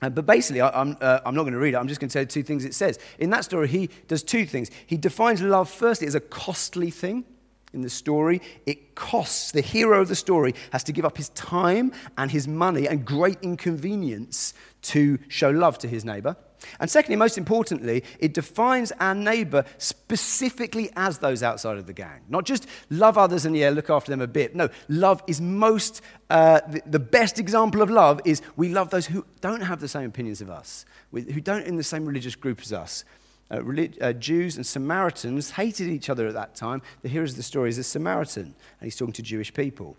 Uh, 0.02 0.10
but 0.10 0.26
basically, 0.26 0.60
I, 0.60 0.80
am 0.80 0.96
uh, 1.00 1.20
I'm 1.24 1.34
not 1.34 1.42
going 1.42 1.52
to 1.52 1.58
read 1.58 1.74
it. 1.74 1.76
I'm 1.76 1.88
just 1.88 2.00
going 2.00 2.08
to 2.08 2.12
tell 2.12 2.22
you 2.22 2.26
two 2.26 2.42
things 2.42 2.64
it 2.64 2.74
says. 2.74 2.98
In 3.18 3.30
that 3.30 3.44
story, 3.44 3.68
he 3.68 3.90
does 4.06 4.22
two 4.22 4.46
things. 4.46 4.70
He 4.86 4.96
defines 4.96 5.42
love, 5.42 5.68
firstly, 5.68 6.06
as 6.06 6.14
a 6.14 6.20
costly 6.20 6.90
thing. 6.90 7.24
In 7.72 7.80
the 7.80 7.90
story, 7.90 8.40
it 8.66 8.94
costs, 8.94 9.50
the 9.50 9.60
hero 9.60 10.00
of 10.00 10.06
the 10.06 10.14
story 10.14 10.54
has 10.70 10.84
to 10.84 10.92
give 10.92 11.04
up 11.04 11.16
his 11.16 11.30
time 11.30 11.92
and 12.16 12.30
his 12.30 12.46
money 12.46 12.86
and 12.86 13.04
great 13.04 13.38
inconvenience 13.42 14.54
to 14.82 15.18
show 15.26 15.50
love 15.50 15.78
to 15.78 15.88
his 15.88 16.04
neighbor. 16.04 16.36
And 16.80 16.90
secondly, 16.90 17.16
most 17.16 17.38
importantly, 17.38 18.04
it 18.18 18.34
defines 18.34 18.92
our 19.00 19.14
neighbor 19.14 19.64
specifically 19.78 20.90
as 20.96 21.18
those 21.18 21.42
outside 21.42 21.78
of 21.78 21.86
the 21.86 21.92
gang. 21.92 22.20
Not 22.28 22.44
just 22.44 22.66
love 22.90 23.18
others 23.18 23.44
and, 23.44 23.56
yeah, 23.56 23.70
look 23.70 23.90
after 23.90 24.10
them 24.10 24.20
a 24.20 24.26
bit. 24.26 24.54
No, 24.54 24.68
love 24.88 25.22
is 25.26 25.40
most, 25.40 26.00
uh, 26.30 26.60
the, 26.86 26.98
best 26.98 27.38
example 27.38 27.82
of 27.82 27.90
love 27.90 28.20
is 28.24 28.42
we 28.56 28.68
love 28.68 28.90
those 28.90 29.06
who 29.06 29.24
don't 29.40 29.60
have 29.62 29.80
the 29.80 29.88
same 29.88 30.08
opinions 30.08 30.40
of 30.40 30.50
us, 30.50 30.84
who 31.12 31.40
don't 31.40 31.66
in 31.66 31.76
the 31.76 31.84
same 31.84 32.06
religious 32.06 32.34
group 32.34 32.60
as 32.60 32.72
us. 32.72 33.04
Uh, 33.50 33.62
relig- 33.62 33.98
uh, 34.00 34.12
Jews 34.12 34.56
and 34.56 34.66
Samaritans 34.66 35.50
hated 35.52 35.88
each 35.88 36.08
other 36.08 36.26
at 36.26 36.34
that 36.34 36.54
time. 36.54 36.82
The 37.02 37.08
hero 37.08 37.24
of 37.24 37.36
the 37.36 37.42
story 37.42 37.68
is 37.68 37.78
a 37.78 37.84
Samaritan, 37.84 38.42
and 38.44 38.54
he's 38.82 38.96
talking 38.96 39.12
to 39.12 39.22
Jewish 39.22 39.52
people. 39.52 39.96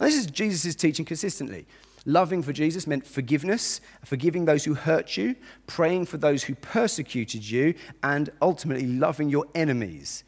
And 0.00 0.08
this 0.08 0.16
is 0.16 0.26
Jesus' 0.26 0.74
teaching 0.74 1.04
consistently. 1.04 1.66
Loving 2.04 2.42
for 2.42 2.52
Jesus 2.52 2.86
meant 2.86 3.06
forgiveness, 3.06 3.80
forgiving 4.04 4.44
those 4.44 4.64
who 4.64 4.74
hurt 4.74 5.16
you, 5.16 5.36
praying 5.66 6.06
for 6.06 6.16
those 6.16 6.42
who 6.42 6.54
persecuted 6.56 7.48
you, 7.48 7.74
and 8.02 8.30
ultimately 8.40 8.86
loving 8.86 9.28
your 9.28 9.46
enemies. 9.54 10.24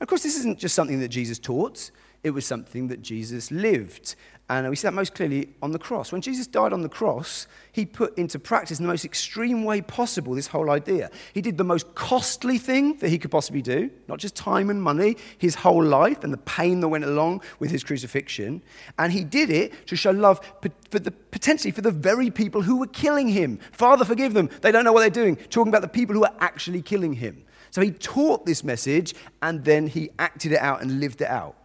Of 0.00 0.08
course, 0.08 0.22
this 0.22 0.36
isn't 0.38 0.58
just 0.58 0.74
something 0.74 1.00
that 1.00 1.08
Jesus 1.08 1.38
taught, 1.38 1.90
it 2.22 2.30
was 2.30 2.46
something 2.46 2.88
that 2.88 3.02
Jesus 3.02 3.50
lived. 3.50 4.14
And 4.48 4.68
we 4.70 4.76
see 4.76 4.86
that 4.86 4.94
most 4.94 5.12
clearly 5.12 5.48
on 5.60 5.72
the 5.72 5.78
cross. 5.78 6.12
When 6.12 6.20
Jesus 6.20 6.46
died 6.46 6.72
on 6.72 6.82
the 6.82 6.88
cross, 6.88 7.48
he 7.72 7.84
put 7.84 8.16
into 8.16 8.38
practice 8.38 8.78
in 8.78 8.84
the 8.84 8.92
most 8.92 9.04
extreme 9.04 9.64
way 9.64 9.80
possible 9.80 10.34
this 10.34 10.46
whole 10.46 10.70
idea. 10.70 11.10
He 11.34 11.40
did 11.40 11.58
the 11.58 11.64
most 11.64 11.96
costly 11.96 12.56
thing 12.56 12.96
that 12.98 13.08
he 13.08 13.18
could 13.18 13.32
possibly 13.32 13.60
do, 13.60 13.90
not 14.06 14.20
just 14.20 14.36
time 14.36 14.70
and 14.70 14.80
money, 14.80 15.16
his 15.38 15.56
whole 15.56 15.82
life 15.82 16.22
and 16.22 16.32
the 16.32 16.38
pain 16.38 16.78
that 16.78 16.88
went 16.88 17.02
along 17.02 17.42
with 17.58 17.72
his 17.72 17.82
crucifixion. 17.82 18.62
And 19.00 19.12
he 19.12 19.24
did 19.24 19.50
it 19.50 19.84
to 19.88 19.96
show 19.96 20.12
love 20.12 20.40
for 20.62 21.00
the, 21.00 21.10
potentially 21.10 21.72
for 21.72 21.82
the 21.82 21.90
very 21.90 22.30
people 22.30 22.62
who 22.62 22.76
were 22.76 22.86
killing 22.86 23.26
him. 23.26 23.58
Father, 23.72 24.04
forgive 24.04 24.32
them. 24.32 24.48
They 24.60 24.70
don't 24.70 24.84
know 24.84 24.92
what 24.92 25.00
they're 25.00 25.10
doing. 25.10 25.34
Talking 25.34 25.72
about 25.72 25.82
the 25.82 25.88
people 25.88 26.14
who 26.14 26.22
are 26.22 26.34
actually 26.38 26.82
killing 26.82 27.14
him. 27.14 27.42
So 27.72 27.80
he 27.80 27.90
taught 27.90 28.46
this 28.46 28.62
message 28.62 29.12
and 29.42 29.64
then 29.64 29.88
he 29.88 30.10
acted 30.20 30.52
it 30.52 30.60
out 30.60 30.82
and 30.82 31.00
lived 31.00 31.20
it 31.20 31.28
out. 31.28 31.56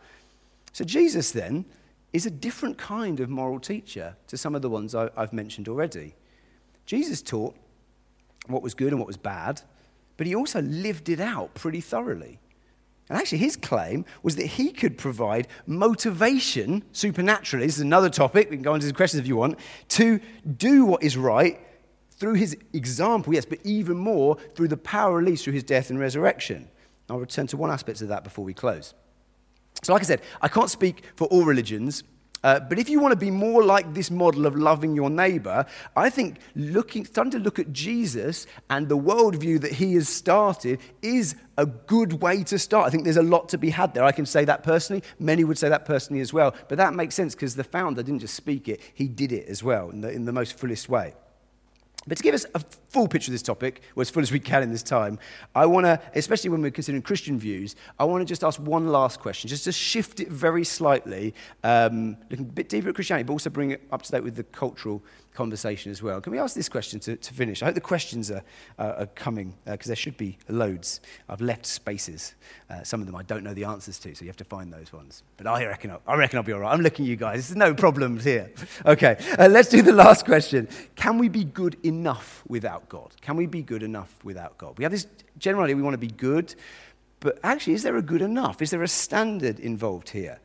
So 0.73 0.83
Jesus 0.83 1.31
then 1.31 1.65
is 2.13 2.25
a 2.25 2.31
different 2.31 2.77
kind 2.77 3.19
of 3.19 3.29
moral 3.29 3.59
teacher 3.59 4.15
to 4.27 4.37
some 4.37 4.55
of 4.55 4.61
the 4.61 4.69
ones 4.69 4.93
I, 4.93 5.09
have 5.17 5.33
mentioned 5.33 5.67
already. 5.67 6.15
Jesus 6.85 7.21
taught 7.21 7.55
what 8.47 8.61
was 8.61 8.73
good 8.73 8.89
and 8.89 8.99
what 8.99 9.07
was 9.07 9.17
bad, 9.17 9.61
but 10.17 10.27
he 10.27 10.35
also 10.35 10.61
lived 10.61 11.09
it 11.09 11.19
out 11.19 11.53
pretty 11.53 11.81
thoroughly. 11.81 12.39
And 13.09 13.19
actually, 13.19 13.39
his 13.39 13.57
claim 13.57 14.05
was 14.23 14.37
that 14.37 14.45
he 14.45 14.71
could 14.71 14.97
provide 14.97 15.47
motivation 15.67 16.83
supernaturally. 16.93 17.65
This 17.65 17.75
is 17.75 17.81
another 17.81 18.09
topic. 18.09 18.49
We 18.49 18.55
can 18.55 18.63
go 18.63 18.73
into 18.73 18.87
the 18.87 18.93
questions 18.93 19.19
if 19.19 19.27
you 19.27 19.35
want. 19.35 19.59
To 19.89 20.19
do 20.57 20.85
what 20.85 21.03
is 21.03 21.17
right 21.17 21.59
through 22.11 22.35
his 22.35 22.55
example, 22.71 23.33
yes, 23.33 23.45
but 23.45 23.59
even 23.65 23.97
more 23.97 24.37
through 24.55 24.69
the 24.69 24.77
power 24.77 25.17
released 25.17 25.43
through 25.43 25.53
his 25.53 25.63
death 25.63 25.89
and 25.89 25.99
resurrection. 25.99 26.69
I'll 27.09 27.19
return 27.19 27.47
to 27.47 27.57
one 27.57 27.69
aspect 27.69 28.01
of 28.01 28.07
that 28.07 28.23
before 28.23 28.45
we 28.45 28.53
close. 28.53 28.93
So, 29.81 29.93
like 29.93 30.01
I 30.01 30.05
said, 30.05 30.21
I 30.41 30.47
can't 30.47 30.69
speak 30.69 31.03
for 31.15 31.27
all 31.27 31.43
religions, 31.43 32.03
uh, 32.43 32.59
but 32.59 32.79
if 32.79 32.89
you 32.89 32.99
want 32.99 33.11
to 33.11 33.17
be 33.17 33.29
more 33.29 33.63
like 33.63 33.93
this 33.93 34.09
model 34.09 34.45
of 34.45 34.55
loving 34.55 34.95
your 34.95 35.09
neighbor, 35.09 35.65
I 35.95 36.09
think 36.09 36.37
looking, 36.55 37.05
starting 37.05 37.31
to 37.31 37.39
look 37.39 37.59
at 37.59 37.71
Jesus 37.71 38.47
and 38.69 38.89
the 38.89 38.97
worldview 38.97 39.61
that 39.61 39.73
he 39.73 39.93
has 39.93 40.09
started 40.09 40.79
is 41.01 41.35
a 41.57 41.67
good 41.67 42.13
way 42.13 42.43
to 42.45 42.57
start. 42.57 42.87
I 42.87 42.89
think 42.89 43.03
there's 43.03 43.17
a 43.17 43.23
lot 43.23 43.49
to 43.49 43.57
be 43.59 43.69
had 43.69 43.93
there. 43.93 44.03
I 44.03 44.11
can 44.11 44.25
say 44.25 44.43
that 44.45 44.63
personally. 44.63 45.03
Many 45.19 45.43
would 45.43 45.59
say 45.59 45.69
that 45.69 45.85
personally 45.85 46.21
as 46.21 46.33
well. 46.33 46.55
But 46.67 46.79
that 46.79 46.95
makes 46.95 47.13
sense 47.13 47.35
because 47.35 47.55
the 47.55 47.63
founder 47.63 48.01
didn't 48.01 48.21
just 48.21 48.33
speak 48.33 48.67
it, 48.67 48.81
he 48.93 49.07
did 49.07 49.31
it 49.31 49.47
as 49.47 49.63
well 49.63 49.89
in 49.91 50.01
the, 50.01 50.11
in 50.11 50.25
the 50.25 50.33
most 50.33 50.57
fullest 50.57 50.89
way. 50.89 51.13
But 52.07 52.17
to 52.17 52.23
give 52.23 52.33
us 52.33 52.47
a 52.55 52.63
full 52.91 53.07
picture 53.07 53.29
of 53.29 53.33
this 53.33 53.41
topic, 53.41 53.81
or 53.95 54.01
as 54.01 54.09
full 54.09 54.21
as 54.21 54.31
we 54.31 54.39
can 54.39 54.63
in 54.63 54.71
this 54.71 54.83
time, 54.83 55.17
I 55.55 55.65
want 55.65 55.85
to, 55.85 55.99
especially 56.13 56.49
when 56.49 56.61
we're 56.61 56.71
considering 56.71 57.01
Christian 57.01 57.39
views, 57.39 57.75
I 57.97 58.03
want 58.03 58.21
to 58.21 58.25
just 58.25 58.43
ask 58.43 58.59
one 58.59 58.87
last 58.87 59.19
question, 59.19 59.47
just 59.47 59.63
to 59.63 59.71
shift 59.71 60.19
it 60.19 60.27
very 60.27 60.65
slightly, 60.65 61.33
um, 61.63 62.17
looking 62.29 62.45
a 62.45 62.49
bit 62.49 62.67
deeper 62.67 62.89
at 62.89 62.95
Christianity, 62.95 63.23
but 63.23 63.33
also 63.33 63.49
bring 63.49 63.71
it 63.71 63.81
up 63.91 64.01
to 64.01 64.11
date 64.11 64.23
with 64.23 64.35
the 64.35 64.43
cultural 64.43 65.01
conversation 65.33 65.91
as 65.91 66.03
well. 66.03 66.19
Can 66.19 66.33
we 66.33 66.39
ask 66.39 66.53
this 66.55 66.67
question 66.67 66.99
to, 67.01 67.15
to 67.15 67.33
finish? 67.33 67.61
I 67.61 67.67
hope 67.67 67.75
the 67.75 67.81
questions 67.81 68.29
are, 68.29 68.43
uh, 68.77 68.93
are 68.97 69.05
coming, 69.07 69.53
because 69.65 69.87
uh, 69.87 69.91
there 69.91 69.95
should 69.95 70.17
be 70.17 70.37
loads. 70.49 70.99
I've 71.29 71.39
left 71.41 71.65
spaces. 71.65 72.35
Uh, 72.69 72.83
some 72.83 72.99
of 72.99 73.07
them 73.07 73.15
I 73.15 73.23
don't 73.23 73.43
know 73.43 73.53
the 73.53 73.63
answers 73.63 73.99
to, 73.99 74.13
so 74.13 74.25
you 74.25 74.29
have 74.29 74.37
to 74.37 74.43
find 74.43 74.71
those 74.73 74.91
ones. 74.91 75.23
But 75.37 75.47
I 75.47 75.65
reckon, 75.65 75.91
I'll, 75.91 76.01
I 76.05 76.15
reckon 76.15 76.37
I'll 76.37 76.43
be 76.43 76.51
all 76.51 76.59
right. 76.59 76.73
I'm 76.73 76.81
looking 76.81 77.05
at 77.05 77.09
you 77.09 77.15
guys. 77.15 77.47
There's 77.47 77.57
no 77.57 77.73
problems 77.73 78.23
here. 78.23 78.51
Okay, 78.83 79.17
uh, 79.37 79.47
let's 79.47 79.69
do 79.69 79.81
the 79.81 79.91
last 79.93 80.25
question. 80.25 80.67
Can 80.95 81.17
we 81.17 81.29
be 81.29 81.43
good 81.43 81.77
enough 81.83 82.43
without 82.47 82.80
God? 82.89 83.13
Can 83.21 83.35
we 83.35 83.45
be 83.45 83.61
good 83.61 83.83
enough 83.83 84.23
without 84.23 84.57
God? 84.57 84.77
We 84.77 84.83
have 84.83 84.91
this, 84.91 85.07
generally, 85.37 85.73
we 85.73 85.81
want 85.81 85.93
to 85.93 85.97
be 85.97 86.07
good, 86.07 86.55
but 87.19 87.39
actually, 87.43 87.73
is 87.73 87.83
there 87.83 87.97
a 87.97 88.01
good 88.01 88.21
enough? 88.21 88.61
Is 88.61 88.71
there 88.71 88.83
a 88.83 88.87
standard 88.87 89.59
involved 89.59 90.09
here? 90.09 90.39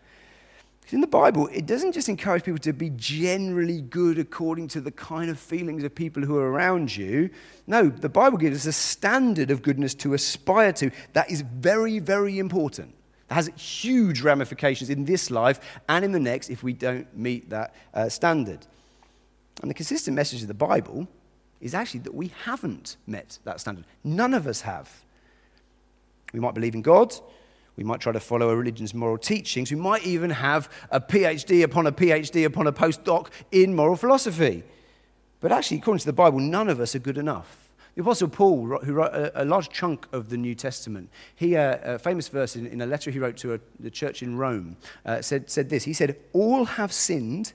In 0.90 1.01
the 1.01 1.09
Bible, 1.09 1.49
it 1.49 1.66
doesn't 1.66 1.92
just 1.92 2.09
encourage 2.09 2.44
people 2.44 2.61
to 2.61 2.72
be 2.72 2.90
generally 2.90 3.81
good 3.81 4.20
according 4.20 4.68
to 4.68 4.81
the 4.81 4.92
kind 4.92 5.31
of 5.31 5.38
feelings 5.38 5.83
of 5.83 5.92
people 5.92 6.22
who 6.22 6.38
are 6.38 6.49
around 6.49 6.94
you. 6.94 7.29
No, 7.66 7.88
the 7.88 8.09
Bible 8.09 8.38
gives 8.38 8.59
us 8.59 8.66
a 8.66 8.72
standard 8.72 9.51
of 9.51 9.62
goodness 9.62 9.94
to 9.94 10.14
aspire 10.14 10.72
to 10.75 10.92
that 11.12 11.29
is 11.29 11.40
very, 11.40 11.99
very 11.99 12.38
important. 12.38 12.94
That 13.27 13.35
has 13.35 13.51
huge 13.57 14.20
ramifications 14.20 14.88
in 14.88 15.05
this 15.05 15.29
life 15.29 15.59
and 15.88 16.05
in 16.05 16.12
the 16.12 16.20
next 16.20 16.51
if 16.51 16.62
we 16.62 16.72
don't 16.72 17.16
meet 17.16 17.51
that 17.51 17.75
uh, 17.92 18.09
standard. 18.09 18.64
And 19.62 19.70
the 19.70 19.75
consistent 19.75 20.14
message 20.14 20.42
of 20.42 20.49
the 20.49 20.55
Bible 20.55 21.09
is 21.66 21.74
actually 21.74 22.00
that 22.00 22.14
we 22.14 22.33
haven't 22.44 22.96
met 23.07 23.38
that 23.44 23.61
standard. 23.61 23.85
None 24.02 24.33
of 24.33 24.46
us 24.46 24.62
have. 24.62 25.05
We 26.33 26.40
might 26.40 26.55
believe 26.55 26.74
in 26.74 26.83
God, 26.83 27.14
we 27.76 27.85
might 27.85 28.00
try 28.00 28.12
to 28.12 28.20
follow 28.20 28.48
a 28.48 28.57
religion's 28.57 28.94
moral 28.94 29.18
teachings. 29.18 29.70
We 29.70 29.76
might 29.76 30.07
even 30.07 30.31
have 30.31 30.70
a 30.90 31.00
PhD 31.00 31.62
upon 31.62 31.87
a 31.87 31.92
PhD 31.92 32.46
upon 32.46 32.66
a 32.66 32.72
postdoc 32.72 33.29
in 33.52 33.76
moral 33.76 33.96
philosophy. 33.96 34.64
But 35.40 35.52
actually, 35.52 35.79
according 35.79 36.00
to 36.00 36.07
the 36.07 36.14
Bible, 36.14 36.38
none 36.38 36.70
of 36.70 36.81
us 36.81 36.94
are 36.94 37.00
good 37.00 37.18
enough. 37.18 37.70
The 37.94 38.02
Apostle 38.02 38.29
Paul, 38.29 38.79
who 38.79 38.92
wrote 38.94 39.31
a, 39.35 39.44
large 39.44 39.70
chunk 39.70 40.07
of 40.12 40.29
the 40.29 40.37
New 40.37 40.55
Testament, 40.55 41.09
he, 41.35 41.57
uh, 41.57 41.79
a 41.83 41.98
famous 41.98 42.29
verse 42.29 42.55
in, 42.55 42.66
in, 42.66 42.83
a 42.83 42.87
letter 42.87 43.11
he 43.11 43.18
wrote 43.18 43.38
to 43.38 43.55
a, 43.55 43.61
the 43.81 43.90
church 43.90 44.22
in 44.22 44.37
Rome, 44.37 44.76
uh, 45.07 45.22
said, 45.22 45.50
said 45.50 45.70
this. 45.70 45.85
He 45.85 45.94
said, 45.94 46.16
All 46.35 46.66
have 46.66 46.92
sinned 46.92 47.55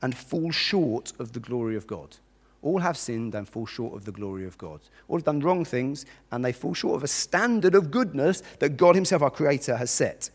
and 0.00 0.16
fall 0.16 0.50
short 0.50 1.12
of 1.18 1.32
the 1.32 1.40
glory 1.40 1.76
of 1.76 1.86
God. 1.86 2.16
All 2.62 2.78
have 2.78 2.96
sinned 2.96 3.34
and 3.34 3.48
fall 3.48 3.66
short 3.66 3.94
of 3.94 4.04
the 4.04 4.12
glory 4.12 4.46
of 4.46 4.56
God. 4.56 4.80
All 5.08 5.18
have 5.18 5.24
done 5.24 5.40
wrong 5.40 5.64
things 5.64 6.06
and 6.30 6.44
they 6.44 6.52
fall 6.52 6.74
short 6.74 6.96
of 6.96 7.02
a 7.02 7.08
standard 7.08 7.74
of 7.74 7.90
goodness 7.90 8.42
that 8.60 8.76
God 8.76 8.94
Himself, 8.94 9.22
our 9.22 9.30
Creator, 9.30 9.76
has 9.76 9.90
set. 9.90 10.30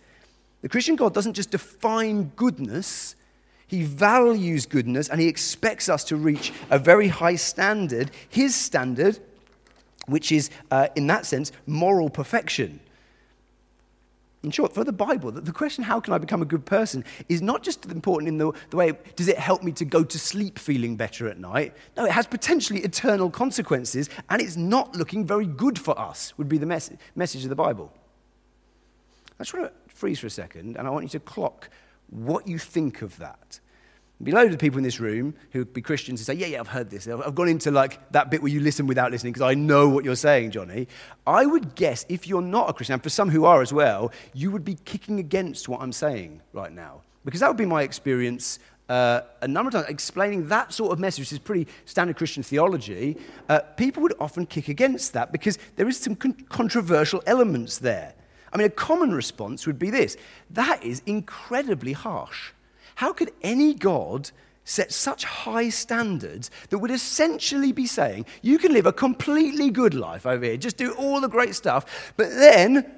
The 0.61 0.69
Christian 0.69 0.97
God 0.97 1.13
doesn't 1.13 1.33
just 1.33 1.51
define 1.51 2.31
goodness, 2.35 3.15
He 3.67 3.83
values 3.83 4.65
goodness 4.65 5.07
and 5.07 5.21
He 5.21 5.27
expects 5.27 5.87
us 5.87 6.03
to 6.05 6.17
reach 6.17 6.51
a 6.69 6.77
very 6.77 7.07
high 7.07 7.35
standard, 7.35 8.11
His 8.27 8.53
standard, 8.53 9.19
which 10.07 10.31
is, 10.31 10.49
uh, 10.69 10.89
in 10.95 11.07
that 11.07 11.25
sense, 11.25 11.51
moral 11.65 12.09
perfection. 12.09 12.81
In 14.47 14.51
short, 14.51 14.73
for 14.73 14.85
the 14.85 14.93
Bible, 14.93 15.29
the 15.29 15.51
question, 15.51 15.83
how 15.83 15.99
can 15.99 16.13
I 16.13 16.17
become 16.17 16.41
a 16.41 16.45
good 16.45 16.65
person, 16.65 17.03
is 17.27 17.41
not 17.41 17.63
just 17.63 17.85
important 17.87 18.29
in 18.29 18.37
the, 18.37 18.53
the 18.69 18.77
way, 18.77 18.93
does 19.17 19.27
it 19.27 19.37
help 19.37 19.61
me 19.61 19.73
to 19.73 19.83
go 19.83 20.05
to 20.05 20.17
sleep 20.17 20.57
feeling 20.57 20.95
better 20.95 21.27
at 21.27 21.37
night? 21.37 21.73
No, 21.97 22.05
it 22.05 22.11
has 22.11 22.25
potentially 22.25 22.79
eternal 22.79 23.29
consequences, 23.29 24.09
and 24.29 24.41
it's 24.41 24.55
not 24.55 24.95
looking 24.95 25.25
very 25.25 25.45
good 25.45 25.77
for 25.77 25.99
us, 25.99 26.33
would 26.37 26.47
be 26.47 26.57
the 26.57 26.65
mess- 26.65 26.91
message 27.13 27.43
of 27.43 27.49
the 27.49 27.57
Bible. 27.57 27.91
I 29.37 29.43
just 29.43 29.53
want 29.53 29.65
to 29.65 29.93
freeze 29.93 30.19
for 30.19 30.27
a 30.27 30.29
second, 30.29 30.77
and 30.77 30.87
I 30.87 30.91
want 30.91 31.03
you 31.03 31.09
to 31.09 31.19
clock 31.19 31.69
what 32.09 32.47
you 32.47 32.57
think 32.57 33.01
of 33.01 33.17
that. 33.17 33.59
There'll 34.19 34.25
be 34.25 34.43
loads 34.43 34.53
of 34.53 34.59
people 34.59 34.79
in 34.79 34.83
this 34.83 34.99
room 34.99 35.35
who 35.51 35.59
would 35.59 35.73
be 35.73 35.81
Christians 35.81 36.19
and 36.19 36.25
say, 36.25 36.33
Yeah, 36.33 36.47
yeah, 36.47 36.59
I've 36.59 36.67
heard 36.67 36.89
this. 36.89 37.07
I've 37.07 37.35
gone 37.35 37.49
into 37.49 37.69
like 37.69 38.11
that 38.11 38.31
bit 38.31 38.41
where 38.41 38.51
you 38.51 38.59
listen 38.59 38.87
without 38.87 39.11
listening 39.11 39.33
because 39.33 39.47
I 39.47 39.53
know 39.53 39.87
what 39.89 40.03
you're 40.03 40.15
saying, 40.15 40.51
Johnny. 40.51 40.87
I 41.27 41.45
would 41.45 41.75
guess 41.75 42.03
if 42.09 42.27
you're 42.27 42.41
not 42.41 42.69
a 42.69 42.73
Christian, 42.73 42.93
and 42.93 43.03
for 43.03 43.09
some 43.09 43.29
who 43.29 43.45
are 43.45 43.61
as 43.61 43.71
well, 43.71 44.11
you 44.33 44.49
would 44.49 44.65
be 44.65 44.75
kicking 44.85 45.19
against 45.19 45.69
what 45.69 45.81
I'm 45.81 45.93
saying 45.93 46.41
right 46.51 46.71
now. 46.71 47.01
Because 47.25 47.41
that 47.41 47.47
would 47.47 47.57
be 47.57 47.65
my 47.65 47.83
experience 47.83 48.57
uh, 48.89 49.21
a 49.41 49.47
number 49.47 49.67
of 49.67 49.73
times 49.73 49.87
explaining 49.87 50.47
that 50.47 50.73
sort 50.73 50.91
of 50.91 50.99
message, 50.99 51.23
which 51.23 51.33
is 51.33 51.39
pretty 51.39 51.67
standard 51.85 52.15
Christian 52.15 52.41
theology. 52.41 53.17
Uh, 53.49 53.59
people 53.59 54.01
would 54.01 54.13
often 54.19 54.45
kick 54.45 54.69
against 54.69 55.13
that 55.13 55.31
because 55.31 55.59
there 55.75 55.87
is 55.87 55.97
some 55.97 56.15
con- 56.15 56.33
controversial 56.49 57.21
elements 57.27 57.77
there. 57.77 58.13
I 58.51 58.57
mean, 58.57 58.67
a 58.67 58.71
common 58.71 59.11
response 59.11 59.67
would 59.67 59.77
be 59.77 59.89
this 59.89 60.17
that 60.51 60.83
is 60.83 61.01
incredibly 61.05 61.93
harsh. 61.93 62.53
How 62.97 63.13
could 63.13 63.31
any 63.43 63.75
God 63.75 64.31
set 64.63 64.91
such 64.91 65.23
high 65.23 65.69
standards 65.69 66.49
that 66.71 66.79
would 66.79 66.89
essentially 66.89 67.71
be 67.71 67.85
saying, 67.85 68.25
you 68.41 68.57
can 68.57 68.73
live 68.73 68.87
a 68.87 68.91
completely 68.91 69.69
good 69.69 69.93
life 69.93 70.25
over 70.25 70.43
here, 70.43 70.57
just 70.57 70.77
do 70.77 70.93
all 70.93 71.21
the 71.21 71.29
great 71.29 71.53
stuff, 71.53 72.11
but 72.17 72.29
then 72.31 72.91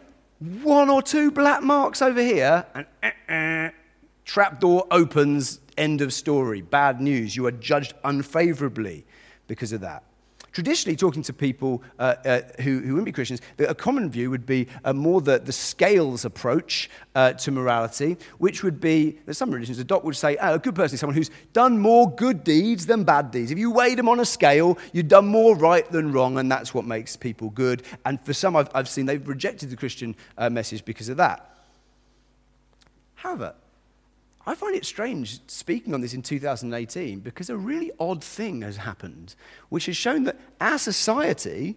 one 0.64 0.90
or 0.90 1.02
two 1.02 1.32
black 1.32 1.64
marks 1.64 2.02
over 2.02 2.22
here, 2.22 2.66
and 2.74 2.86
uh, 3.04 3.34
uh, 3.34 3.70
trapdoor 4.24 4.88
opens, 4.90 5.60
end 5.78 6.00
of 6.00 6.14
story, 6.14 6.62
bad 6.62 7.02
news. 7.02 7.36
You 7.36 7.46
are 7.48 7.52
judged 7.52 7.94
unfavorably 8.06 9.06
because 9.48 9.74
of 9.74 9.82
that. 9.82 10.04
Traditionally, 10.52 10.96
talking 10.96 11.22
to 11.24 11.34
people 11.34 11.84
uh, 12.00 12.16
uh, 12.26 12.42
who, 12.62 12.80
who 12.80 12.94
wouldn't 12.94 13.06
be 13.06 13.12
Christians, 13.12 13.42
a 13.60 13.76
common 13.76 14.10
view 14.10 14.30
would 14.32 14.46
be 14.46 14.68
uh, 14.84 14.94
more 14.94 15.22
the, 15.22 15.40
the 15.40 15.52
scales 15.52 16.26
approach 16.26 16.90
uh, 17.16 17.34
to 17.34 17.52
morality, 17.52 18.18
which 18.40 18.64
would 18.64 18.80
be, 18.80 19.18
that 19.26 19.36
some 19.36 19.52
religions 19.52 19.80
adopt, 19.80 20.06
would 20.06 20.16
say, 20.16 20.38
oh, 20.42 20.56
a 20.56 20.60
good 20.60 20.76
person 20.76 20.96
is 20.96 21.00
someone 21.00 21.16
who's 21.16 21.32
done 21.54 21.78
more 21.78 22.10
good 22.16 22.44
deeds 22.44 22.86
than 22.86 23.04
bad 23.04 23.32
deeds. 23.32 23.52
If 23.52 23.58
you 23.60 23.72
weighed 23.72 23.98
them 23.98 24.10
on 24.10 24.20
a 24.20 24.26
scale, 24.26 24.78
you've 24.92 25.08
done 25.08 25.28
more 25.28 25.56
right 25.56 25.90
than 25.92 26.12
wrong, 26.12 26.40
and 26.40 26.52
that's 26.52 26.74
what 26.74 26.86
makes 26.86 27.16
people 27.16 27.50
good. 27.50 27.84
And 28.06 28.20
for 28.22 28.34
some 28.34 28.56
I've, 28.56 28.70
I've 28.74 28.90
seen, 28.90 29.06
they've 29.06 29.28
rejected 29.28 29.70
the 29.70 29.78
Christian 29.78 30.16
uh, 30.38 30.50
message 30.50 30.84
because 30.84 31.10
of 31.10 31.18
that. 31.18 31.56
However, 33.16 33.54
I 34.46 34.56
find 34.56 34.76
it 34.76 34.86
strange 34.86 35.40
speaking 35.48 35.94
on 35.94 36.02
this 36.02 36.14
in 36.14 36.22
2018 36.22 37.20
because 37.20 37.50
a 37.50 37.58
really 37.58 37.92
odd 38.00 38.24
thing 38.24 38.62
has 38.62 38.78
happened, 38.78 39.36
which 39.70 39.86
has 39.88 39.98
shown 39.98 40.24
that 40.24 40.40
our 40.60 40.78
society 40.78 41.76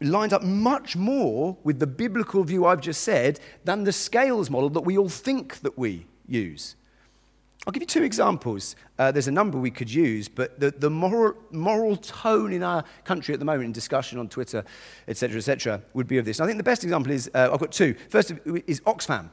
lines 0.00 0.32
up 0.32 0.42
much 0.42 0.96
more 0.96 1.56
with 1.62 1.78
the 1.78 1.86
biblical 1.86 2.42
view 2.44 2.66
I've 2.66 2.80
just 2.80 3.02
said 3.02 3.40
than 3.64 3.84
the 3.84 3.92
scales 3.92 4.50
model 4.50 4.68
that 4.70 4.80
we 4.80 4.98
all 4.98 5.08
think 5.08 5.60
that 5.60 5.78
we 5.78 6.06
use. 6.26 6.76
I'll 7.64 7.72
give 7.72 7.82
you 7.82 7.86
two 7.86 8.02
examples. 8.02 8.74
Uh, 8.98 9.12
there's 9.12 9.28
a 9.28 9.32
number 9.32 9.56
we 9.56 9.70
could 9.70 9.92
use, 9.92 10.28
but 10.28 10.58
the, 10.58 10.72
the 10.72 10.90
moral, 10.90 11.34
moral 11.52 11.96
tone 11.96 12.52
in 12.52 12.64
our 12.64 12.82
country 13.04 13.32
at 13.32 13.38
the 13.38 13.46
moment 13.46 13.66
in 13.66 13.72
discussion 13.72 14.18
on 14.18 14.28
Twitter, 14.28 14.64
etc., 15.06 15.36
etc., 15.36 15.80
would 15.94 16.08
be 16.08 16.18
of 16.18 16.24
this. 16.24 16.40
And 16.40 16.44
I 16.44 16.48
think 16.48 16.58
the 16.58 16.64
best 16.64 16.82
example 16.82 17.12
is 17.12 17.30
uh, 17.34 17.50
I've 17.52 17.60
got 17.60 17.70
two. 17.70 17.94
First 18.10 18.32
is 18.66 18.80
Oxfam. 18.80 19.30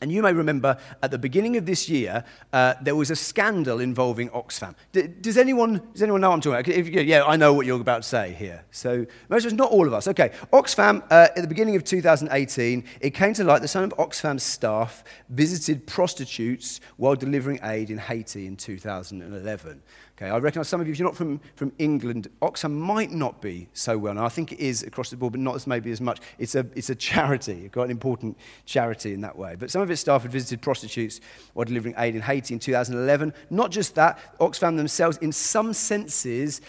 And 0.00 0.10
you 0.10 0.22
may 0.22 0.32
remember 0.32 0.78
at 1.02 1.10
the 1.10 1.18
beginning 1.18 1.58
of 1.58 1.66
this 1.66 1.88
year, 1.88 2.24
uh, 2.54 2.74
there 2.80 2.96
was 2.96 3.10
a 3.10 3.16
scandal 3.16 3.80
involving 3.80 4.30
Oxfam. 4.30 4.74
D- 4.92 5.08
does, 5.08 5.36
anyone, 5.36 5.82
does 5.92 6.02
anyone 6.02 6.22
know 6.22 6.30
what 6.30 6.36
I'm 6.36 6.40
talking 6.40 6.60
about? 6.60 6.68
If, 6.68 6.88
yeah, 6.88 7.24
I 7.24 7.36
know 7.36 7.52
what 7.52 7.66
you're 7.66 7.80
about 7.80 8.02
to 8.02 8.08
say 8.08 8.32
here. 8.32 8.64
So, 8.70 9.04
most 9.28 9.44
of 9.44 9.52
us, 9.52 9.58
not 9.58 9.70
all 9.70 9.86
of 9.86 9.92
us. 9.92 10.08
Okay, 10.08 10.30
Oxfam, 10.52 11.02
uh, 11.10 11.28
at 11.36 11.36
the 11.36 11.46
beginning 11.46 11.76
of 11.76 11.84
2018, 11.84 12.84
it 13.02 13.10
came 13.10 13.34
to 13.34 13.44
light 13.44 13.60
that 13.60 13.68
some 13.68 13.84
of 13.84 13.90
Oxfam's 13.98 14.42
staff 14.42 15.04
visited 15.28 15.86
prostitutes 15.86 16.80
while 16.96 17.14
delivering 17.14 17.60
aid 17.62 17.90
in 17.90 17.98
Haiti 17.98 18.46
in 18.46 18.56
2011. 18.56 19.82
Okay, 20.20 20.28
I 20.28 20.36
recognise 20.36 20.68
some 20.68 20.82
of 20.82 20.86
you, 20.86 20.92
if 20.92 20.98
you're 20.98 21.08
not 21.08 21.16
from, 21.16 21.40
from 21.56 21.72
England, 21.78 22.28
Oxfam 22.42 22.72
might 22.72 23.10
not 23.10 23.40
be 23.40 23.68
so 23.72 23.96
well 23.96 24.12
known. 24.12 24.24
I 24.24 24.28
think 24.28 24.52
it 24.52 24.58
is 24.58 24.82
across 24.82 25.08
the 25.08 25.16
board, 25.16 25.32
but 25.32 25.40
not 25.40 25.54
as 25.54 25.66
maybe 25.66 25.90
as 25.92 26.00
much. 26.02 26.20
It's 26.38 26.54
a, 26.54 26.66
it's 26.74 26.90
a 26.90 26.94
charity, 26.94 27.68
quite 27.72 27.86
an 27.86 27.90
important 27.90 28.36
charity 28.66 29.14
in 29.14 29.22
that 29.22 29.38
way. 29.38 29.56
But 29.58 29.70
some 29.70 29.80
of 29.80 29.90
its 29.90 30.02
staff 30.02 30.20
had 30.20 30.30
visited 30.30 30.60
prostitutes 30.60 31.22
while 31.54 31.64
delivering 31.64 31.94
aid 31.96 32.16
in 32.16 32.20
Haiti 32.20 32.52
in 32.52 32.60
2011. 32.60 33.32
Not 33.48 33.70
just 33.70 33.94
that, 33.94 34.18
Oxfam 34.40 34.76
themselves, 34.76 35.16
in 35.18 35.32
some 35.32 35.72
senses, 35.72 36.60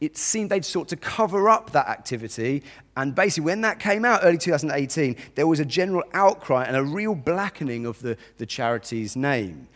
it 0.00 0.16
seemed 0.16 0.50
they'd 0.50 0.64
sought 0.64 0.86
to 0.90 0.96
cover 0.96 1.48
up 1.48 1.72
that 1.72 1.88
activity. 1.88 2.62
And 2.96 3.16
basically, 3.16 3.46
when 3.46 3.62
that 3.62 3.80
came 3.80 4.04
out 4.04 4.20
early 4.22 4.38
2018, 4.38 5.16
there 5.34 5.48
was 5.48 5.58
a 5.58 5.64
general 5.64 6.04
outcry 6.12 6.66
and 6.66 6.76
a 6.76 6.84
real 6.84 7.16
blackening 7.16 7.84
of 7.84 8.00
the, 8.00 8.16
the 8.38 8.46
charity's 8.46 9.16
name. 9.16 9.66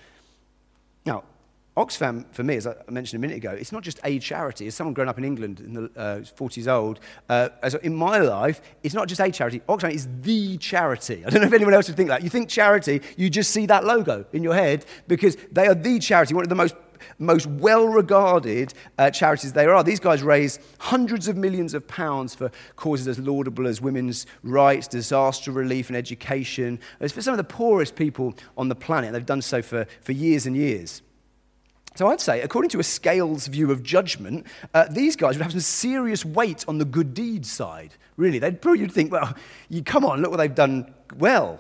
Oxfam, 1.77 2.25
for 2.33 2.43
me, 2.43 2.57
as 2.57 2.67
I 2.67 2.75
mentioned 2.89 3.19
a 3.19 3.21
minute 3.21 3.37
ago, 3.37 3.51
it's 3.51 3.71
not 3.71 3.83
just 3.83 4.01
a 4.03 4.19
charity. 4.19 4.67
As 4.67 4.75
someone 4.75 4.95
grown 4.95 5.09
up 5.09 5.19
in 5.19 5.25
England 5.25 5.61
in 5.61 5.75
the 5.75 5.85
uh, 5.95 6.21
40s 6.21 6.67
old, 6.69 7.01
uh, 7.29 7.51
as 7.63 7.75
in 7.75 7.95
my 7.95 8.19
life, 8.19 8.63
it's 8.83 8.95
not 8.95 9.09
just 9.09 9.21
a 9.21 9.31
charity. 9.31 9.61
Oxfam 9.69 9.93
is 9.93 10.09
the 10.23 10.57
charity. 10.57 11.23
I 11.27 11.29
don't 11.29 11.43
know 11.43 11.49
if 11.49 11.53
anyone 11.53 11.75
else 11.75 11.89
would 11.89 11.97
think 11.97 12.09
that. 12.09 12.23
You 12.23 12.31
think 12.31 12.49
charity, 12.49 13.03
you 13.19 13.29
just 13.29 13.51
see 13.51 13.67
that 13.67 13.85
logo 13.85 14.25
in 14.33 14.43
your 14.43 14.55
head 14.55 14.87
because 15.07 15.37
they 15.53 15.67
are 15.67 15.75
the 15.75 15.99
charity, 15.99 16.33
one 16.33 16.45
of 16.45 16.49
the 16.49 16.55
most 16.55 16.75
most 17.19 17.47
well 17.47 17.87
regarded 17.87 18.73
uh, 18.99 19.11
charities 19.11 19.53
there 19.53 19.75
are. 19.75 19.85
These 19.85 20.01
guys 20.01 20.23
raise 20.23 20.59
hundreds 20.79 21.29
of 21.29 21.37
millions 21.37 21.75
of 21.75 21.87
pounds 21.87 22.35
for 22.35 22.51
causes 22.75 23.07
as 23.07 23.19
laudable 23.19 23.67
as 23.67 23.83
women's 23.83 24.27
rights, 24.43 24.89
disaster 24.89 25.53
relief, 25.53 25.89
and 25.89 25.97
education. 25.97 26.81
It's 27.01 27.13
for 27.13 27.21
some 27.21 27.35
of 27.35 27.39
the 27.39 27.45
poorest 27.45 27.97
people 27.97 28.35
on 28.57 28.69
the 28.71 28.75
planet. 28.75 29.13
They've 29.13 29.25
done 29.25 29.43
so 29.43 29.61
for, 29.61 29.87
for 30.01 30.13
years 30.13 30.47
and 30.47 30.57
years. 30.57 31.03
So 31.97 32.09
I'd 32.09 32.21
say, 32.21 32.43
according 32.43 32.69
to 32.71 32.79
a 32.79 32.83
scales 32.83 33.47
view 33.47 33.71
of 33.71 33.83
judgment, 33.83 34.47
uh, 34.75 34.85
these 34.91 35.17
guys 35.17 35.37
would 35.37 35.43
have 35.43 35.53
some 35.53 35.61
serious 35.61 36.27
weight 36.27 36.63
on 36.69 36.77
the 36.77 36.85
good 36.85 37.15
deeds 37.15 37.51
side. 37.51 37.95
Really, 38.19 38.39
they'd 38.39 38.61
probably 38.61 38.81
you'd 38.81 38.93
think, 38.93 39.11
well, 39.11 39.35
you 39.71 39.83
come 39.83 40.05
on, 40.05 40.21
look 40.21 40.31
what 40.31 40.37
they've 40.37 40.55
done 40.55 40.93
well. 41.17 41.59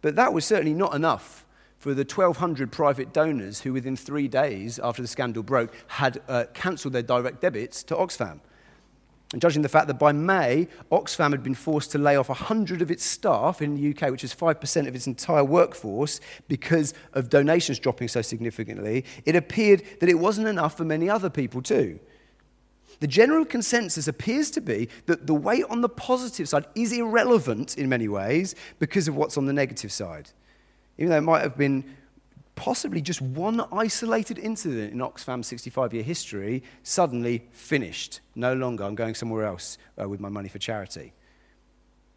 But 0.00 0.16
that 0.16 0.32
was 0.32 0.46
certainly 0.46 0.72
not 0.72 0.94
enough 0.94 1.44
for 1.76 1.92
the 1.92 2.02
1,200 2.02 2.72
private 2.72 3.12
donors 3.12 3.60
who, 3.60 3.74
within 3.74 3.94
three 3.94 4.26
days 4.26 4.78
after 4.78 5.02
the 5.02 5.08
scandal 5.08 5.42
broke, 5.42 5.74
had 5.86 6.22
uh, 6.28 6.44
cancelled 6.54 6.94
their 6.94 7.02
direct 7.02 7.42
debits 7.42 7.82
to 7.84 7.94
Oxfam. 7.94 8.40
And 9.32 9.40
judging 9.40 9.62
the 9.62 9.68
fact 9.68 9.86
that 9.86 9.98
by 9.98 10.12
May, 10.12 10.68
Oxfam 10.90 11.30
had 11.30 11.42
been 11.42 11.54
forced 11.54 11.90
to 11.92 11.98
lay 11.98 12.16
off 12.16 12.28
100 12.28 12.82
of 12.82 12.90
its 12.90 13.04
staff 13.04 13.62
in 13.62 13.74
the 13.74 13.90
UK, 13.90 14.10
which 14.10 14.24
is 14.24 14.34
5% 14.34 14.86
of 14.86 14.94
its 14.94 15.06
entire 15.06 15.44
workforce, 15.44 16.20
because 16.48 16.92
of 17.14 17.30
donations 17.30 17.78
dropping 17.78 18.08
so 18.08 18.20
significantly, 18.20 19.04
it 19.24 19.34
appeared 19.34 19.82
that 20.00 20.10
it 20.10 20.18
wasn't 20.18 20.48
enough 20.48 20.76
for 20.76 20.84
many 20.84 21.08
other 21.08 21.30
people 21.30 21.62
too. 21.62 21.98
The 23.00 23.06
general 23.08 23.44
consensus 23.44 24.06
appears 24.06 24.50
to 24.52 24.60
be 24.60 24.88
that 25.06 25.26
the 25.26 25.34
weight 25.34 25.64
on 25.70 25.80
the 25.80 25.88
positive 25.88 26.48
side 26.48 26.66
is 26.74 26.92
irrelevant 26.92 27.76
in 27.78 27.88
many 27.88 28.08
ways 28.08 28.54
because 28.78 29.08
of 29.08 29.16
what's 29.16 29.38
on 29.38 29.46
the 29.46 29.52
negative 29.52 29.90
side. 29.90 30.30
Even 30.98 31.10
though 31.10 31.16
it 31.16 31.22
might 31.22 31.42
have 31.42 31.56
been 31.56 31.96
possibly 32.54 33.00
just 33.00 33.20
one 33.20 33.60
isolated 33.72 34.38
incident 34.38 34.92
in 34.92 35.00
Oxfam's 35.00 35.46
65 35.46 35.94
year 35.94 36.02
history, 36.02 36.62
suddenly 36.82 37.46
finished. 37.52 38.20
No 38.34 38.54
longer, 38.54 38.84
I'm 38.84 38.94
going 38.94 39.14
somewhere 39.14 39.44
else 39.44 39.78
uh, 40.00 40.08
with 40.08 40.20
my 40.20 40.28
money 40.28 40.48
for 40.48 40.58
charity. 40.58 41.12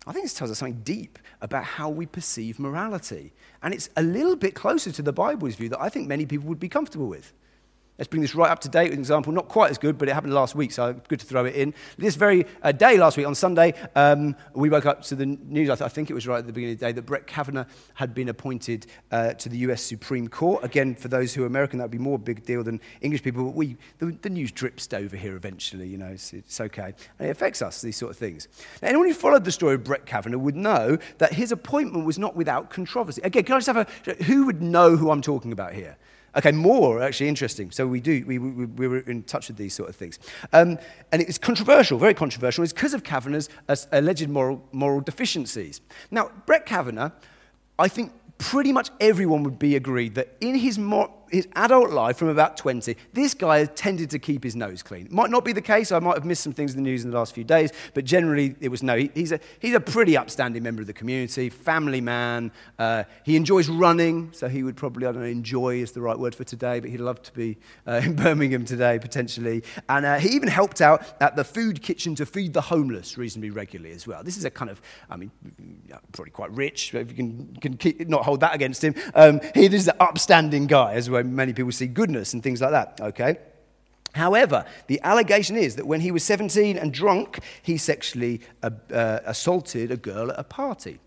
I 0.07 0.11
think 0.13 0.25
this 0.25 0.33
tells 0.33 0.51
us 0.51 0.59
something 0.59 0.81
deep 0.83 1.17
about 1.41 1.63
how 1.63 1.89
we 1.89 2.05
perceive 2.05 2.59
morality. 2.59 3.33
And 3.63 3.73
it's 3.73 3.89
a 3.97 4.03
little 4.03 4.35
bit 4.35 4.53
closer 4.53 4.91
to 4.91 5.01
the 5.01 5.13
Bible's 5.13 5.55
view 5.55 5.69
that 5.69 5.81
I 5.81 5.89
think 5.89 6.07
many 6.07 6.25
people 6.25 6.47
would 6.47 6.59
be 6.59 6.69
comfortable 6.69 7.07
with. 7.07 7.33
Let's 7.97 8.09
bring 8.09 8.21
this 8.21 8.35
right 8.35 8.51
up 8.51 8.59
to 8.59 8.69
date 8.69 8.89
with 8.89 8.93
an 8.93 8.99
example, 8.99 9.31
not 9.31 9.47
quite 9.47 9.71
as 9.71 9.77
good, 9.77 9.97
but 9.97 10.09
it 10.09 10.13
happened 10.13 10.33
last 10.33 10.53
week, 10.53 10.73
so 10.73 10.93
good 11.07 11.19
to 11.21 11.25
throw 11.25 11.45
it 11.45 11.55
in. 11.55 11.73
This 11.97 12.15
very 12.15 12.45
uh, 12.61 12.73
day 12.73 12.97
last 12.97 13.15
week, 13.15 13.25
on 13.25 13.35
Sunday, 13.35 13.73
um, 13.95 14.35
we 14.53 14.69
woke 14.69 14.85
up 14.85 15.01
to 15.03 15.15
the 15.15 15.25
news, 15.25 15.69
I, 15.69 15.75
th- 15.75 15.85
I, 15.85 15.87
think 15.87 16.09
it 16.09 16.13
was 16.13 16.27
right 16.27 16.39
at 16.39 16.45
the 16.45 16.51
beginning 16.51 16.73
of 16.73 16.79
the 16.81 16.85
day, 16.87 16.91
that 16.91 17.03
Brett 17.03 17.25
Kavanaugh 17.25 17.63
had 17.93 18.13
been 18.13 18.27
appointed 18.27 18.87
uh, 19.11 19.33
to 19.35 19.47
the 19.47 19.59
US 19.59 19.81
Supreme 19.81 20.27
Court. 20.27 20.61
Again, 20.65 20.93
for 20.93 21.07
those 21.07 21.33
who 21.33 21.43
are 21.43 21.45
American, 21.45 21.79
that 21.79 21.85
would 21.85 21.91
be 21.91 21.97
more 21.97 22.19
big 22.19 22.43
deal 22.43 22.63
than 22.63 22.81
English 22.99 23.23
people, 23.23 23.45
but 23.45 23.55
we, 23.55 23.77
the, 23.99 24.07
the 24.21 24.29
news 24.29 24.51
drips 24.51 24.91
over 24.93 25.15
here 25.15 25.37
eventually, 25.37 25.87
you 25.87 25.97
know, 25.97 26.07
it's, 26.07 26.33
it's, 26.33 26.59
okay. 26.59 26.93
And 27.19 27.29
it 27.29 27.31
affects 27.31 27.61
us, 27.61 27.81
these 27.81 27.95
sort 27.95 28.11
of 28.11 28.17
things. 28.17 28.49
Now, 28.81 28.89
anyone 28.89 29.07
who 29.07 29.13
followed 29.13 29.45
the 29.45 29.51
story 29.51 29.75
of 29.75 29.85
Brett 29.85 30.05
Kavanaugh 30.05 30.37
would 30.37 30.57
know 30.57 30.97
that 31.19 31.31
his 31.31 31.53
appointment 31.53 32.05
was 32.05 32.19
not 32.19 32.35
without 32.35 32.69
controversy. 32.69 33.21
Again, 33.23 33.45
can 33.45 33.55
I 33.55 33.57
just 33.59 33.67
have 33.67 33.77
a, 33.77 34.23
who 34.25 34.45
would 34.47 34.61
know 34.61 34.97
who 34.97 35.11
I'm 35.11 35.21
talking 35.21 35.53
about 35.53 35.73
here? 35.73 35.97
Okay, 36.35 36.51
more 36.51 37.01
actually 37.01 37.29
interesting. 37.29 37.71
So 37.71 37.87
we 37.87 38.01
do, 38.01 38.23
we, 38.27 38.37
we, 38.39 38.65
we 38.65 38.87
were 38.87 38.99
in 38.99 39.23
touch 39.23 39.47
with 39.47 39.57
these 39.57 39.73
sort 39.73 39.89
of 39.89 39.95
things. 39.95 40.19
Um, 40.51 40.77
and 41.11 41.21
it's 41.21 41.37
controversial, 41.37 41.97
very 41.97 42.13
controversial. 42.13 42.63
It's 42.63 42.73
because 42.73 42.93
of 42.93 43.03
Kavanaugh's 43.03 43.49
uh, 43.69 43.75
alleged 43.93 44.27
moral, 44.29 44.61
moral 44.73 44.99
deficiencies. 44.99 45.79
Now, 46.11 46.31
Brett 46.45 46.65
Kavanaugh, 46.65 47.11
I 47.79 47.87
think 47.87 48.11
pretty 48.37 48.73
much 48.73 48.89
everyone 48.99 49.43
would 49.43 49.57
be 49.57 49.75
agreed 49.77 50.15
that 50.15 50.35
in 50.41 50.55
his, 50.55 50.77
his 51.31 51.47
adult 51.55 51.91
life 51.91 52.17
from 52.17 52.29
about 52.29 52.57
20, 52.57 52.95
this 53.13 53.33
guy 53.33 53.65
tended 53.65 54.09
to 54.11 54.19
keep 54.19 54.43
his 54.43 54.55
nose 54.55 54.83
clean. 54.83 55.07
Might 55.11 55.29
not 55.29 55.43
be 55.45 55.53
the 55.53 55.61
case. 55.61 55.91
I 55.91 55.99
might 55.99 56.15
have 56.15 56.25
missed 56.25 56.43
some 56.43 56.53
things 56.53 56.71
in 56.71 56.77
the 56.77 56.83
news 56.83 57.03
in 57.03 57.11
the 57.11 57.17
last 57.17 57.33
few 57.33 57.43
days, 57.43 57.71
but 57.93 58.05
generally 58.05 58.55
it 58.59 58.69
was 58.69 58.83
no. 58.83 58.95
He, 58.95 59.11
he's, 59.13 59.31
a, 59.31 59.39
he's 59.59 59.73
a 59.73 59.79
pretty 59.79 60.17
upstanding 60.17 60.63
member 60.63 60.81
of 60.81 60.87
the 60.87 60.93
community, 60.93 61.49
family 61.49 62.01
man. 62.01 62.51
Uh, 62.77 63.03
he 63.23 63.35
enjoys 63.35 63.67
running, 63.69 64.31
so 64.33 64.47
he 64.47 64.63
would 64.63 64.75
probably, 64.75 65.07
I 65.07 65.11
don't 65.11 65.21
know, 65.21 65.27
enjoy 65.27 65.77
is 65.77 65.91
the 65.91 66.01
right 66.01 66.17
word 66.17 66.35
for 66.35 66.43
today, 66.43 66.79
but 66.79 66.89
he'd 66.89 66.99
love 66.99 67.21
to 67.23 67.33
be 67.33 67.57
uh, 67.87 67.93
in 68.03 68.15
Birmingham 68.15 68.65
today, 68.65 68.99
potentially. 68.99 69.63
And 69.89 70.05
uh, 70.05 70.17
he 70.17 70.29
even 70.29 70.49
helped 70.49 70.81
out 70.81 71.03
at 71.21 71.35
the 71.35 71.43
food 71.43 71.81
kitchen 71.81 72.15
to 72.15 72.25
feed 72.25 72.53
the 72.53 72.61
homeless 72.61 73.17
reasonably 73.17 73.49
regularly 73.49 73.93
as 73.95 74.05
well. 74.05 74.23
This 74.23 74.37
is 74.37 74.45
a 74.45 74.51
kind 74.51 74.69
of, 74.69 74.81
I 75.09 75.17
mean, 75.17 75.31
probably 76.11 76.31
quite 76.31 76.51
rich, 76.51 76.93
if 76.93 77.09
you 77.09 77.15
can, 77.15 77.57
can 77.61 77.77
keep, 77.77 78.07
not 78.07 78.23
hold 78.23 78.41
that 78.41 78.53
against 78.53 78.83
him. 78.83 78.95
Um, 79.13 79.41
he 79.53 79.65
is 79.65 79.87
an 79.87 79.95
upstanding 79.99 80.67
guy, 80.67 80.93
as 80.93 81.09
well 81.09 81.14
many 81.23 81.53
people 81.53 81.71
see 81.71 81.87
goodness 81.87 82.33
and 82.33 82.43
things 82.43 82.61
like 82.61 82.71
that, 82.71 82.99
okay? 83.01 83.37
However, 84.13 84.65
the 84.87 85.01
allegation 85.03 85.57
is 85.57 85.75
that 85.75 85.85
when 85.85 85.99
he 85.99 86.11
was 86.11 86.23
17 86.23 86.77
and 86.77 86.93
drunk, 86.93 87.39
he 87.61 87.77
sexually 87.77 88.41
uh, 88.63 88.69
uh, 88.91 89.19
assaulted 89.25 89.91
a 89.91 89.97
girl 89.97 90.31
at 90.31 90.39
a 90.39 90.43
party. 90.43 90.99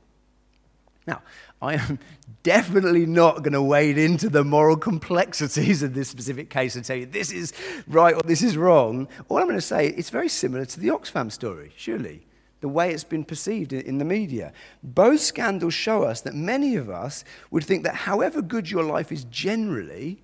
Now, 1.06 1.22
I 1.62 1.74
am 1.74 1.98
definitely 2.42 3.06
not 3.06 3.38
going 3.38 3.54
to 3.54 3.62
wade 3.62 3.96
into 3.96 4.28
the 4.28 4.44
moral 4.44 4.76
complexities 4.76 5.82
of 5.82 5.94
this 5.94 6.10
specific 6.10 6.50
case 6.50 6.76
and 6.76 6.84
tell 6.84 6.96
you 6.96 7.06
this 7.06 7.32
is 7.32 7.54
right 7.86 8.14
or 8.14 8.20
this 8.24 8.42
is 8.42 8.58
wrong. 8.58 9.08
All 9.28 9.38
I'm 9.38 9.44
going 9.44 9.56
to 9.56 9.62
say, 9.62 9.88
it's 9.88 10.10
very 10.10 10.28
similar 10.28 10.66
to 10.66 10.80
the 10.80 10.88
Oxfam 10.88 11.32
story, 11.32 11.72
surely 11.76 12.27
the 12.60 12.68
way 12.68 12.92
it's 12.92 13.04
been 13.04 13.24
perceived 13.24 13.72
in 13.72 13.98
the 13.98 14.04
media. 14.04 14.52
Both 14.82 15.20
scandals 15.20 15.74
show 15.74 16.02
us 16.02 16.20
that 16.22 16.34
many 16.34 16.76
of 16.76 16.90
us 16.90 17.24
would 17.50 17.64
think 17.64 17.84
that 17.84 17.94
however 17.94 18.42
good 18.42 18.70
your 18.70 18.82
life 18.82 19.12
is 19.12 19.24
generally, 19.24 20.22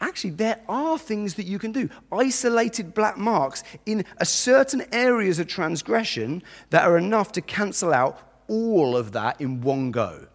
actually 0.00 0.30
there 0.30 0.60
are 0.68 0.98
things 0.98 1.34
that 1.34 1.46
you 1.46 1.58
can 1.58 1.72
do. 1.72 1.88
Isolated 2.12 2.94
black 2.94 3.16
marks 3.16 3.64
in 3.86 4.04
a 4.18 4.26
certain 4.26 4.84
areas 4.92 5.38
of 5.38 5.46
transgression 5.46 6.42
that 6.70 6.84
are 6.84 6.98
enough 6.98 7.32
to 7.32 7.40
cancel 7.40 7.94
out 7.94 8.18
all 8.48 8.96
of 8.96 9.12
that 9.12 9.40
in 9.40 9.60
one 9.60 9.90
go. 9.90 10.26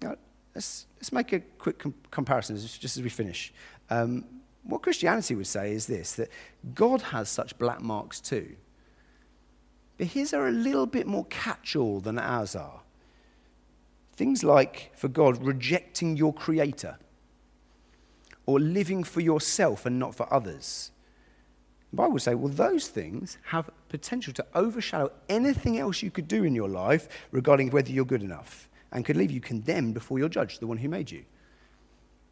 Now, 0.00 0.16
let's, 0.54 0.86
let's 0.96 1.12
make 1.12 1.32
a 1.32 1.40
quick 1.40 1.78
com- 1.78 1.94
comparison 2.10 2.56
just 2.56 2.96
as 2.96 3.02
we 3.02 3.10
finish. 3.10 3.52
Um, 3.90 4.24
what 4.62 4.82
Christianity 4.82 5.34
would 5.34 5.46
say 5.46 5.72
is 5.72 5.86
this 5.86 6.14
that 6.14 6.30
God 6.74 7.02
has 7.02 7.28
such 7.28 7.58
black 7.58 7.80
marks 7.80 8.20
too. 8.20 8.56
But 9.98 10.08
his 10.08 10.34
are 10.34 10.46
a 10.46 10.52
little 10.52 10.86
bit 10.86 11.06
more 11.06 11.24
catch 11.26 11.74
all 11.74 12.00
than 12.00 12.18
ours 12.18 12.54
are. 12.54 12.80
Things 14.14 14.44
like, 14.44 14.92
for 14.94 15.08
God, 15.08 15.42
rejecting 15.42 16.16
your 16.16 16.32
creator 16.32 16.98
or 18.46 18.60
living 18.60 19.04
for 19.04 19.20
yourself 19.20 19.86
and 19.86 19.98
not 19.98 20.14
for 20.14 20.32
others. 20.32 20.90
The 21.90 21.96
Bible 21.96 22.12
would 22.12 22.22
say, 22.22 22.34
well, 22.34 22.52
those 22.52 22.88
things 22.88 23.38
have 23.44 23.70
potential 23.88 24.32
to 24.34 24.46
overshadow 24.54 25.10
anything 25.28 25.78
else 25.78 26.02
you 26.02 26.10
could 26.10 26.28
do 26.28 26.44
in 26.44 26.54
your 26.54 26.68
life 26.68 27.08
regarding 27.30 27.70
whether 27.70 27.90
you're 27.90 28.04
good 28.04 28.22
enough 28.22 28.68
and 28.92 29.04
could 29.04 29.16
leave 29.16 29.30
you 29.30 29.40
condemned 29.40 29.94
before 29.94 30.18
your 30.18 30.28
judge, 30.28 30.58
the 30.58 30.66
one 30.66 30.78
who 30.78 30.88
made 30.88 31.10
you. 31.10 31.24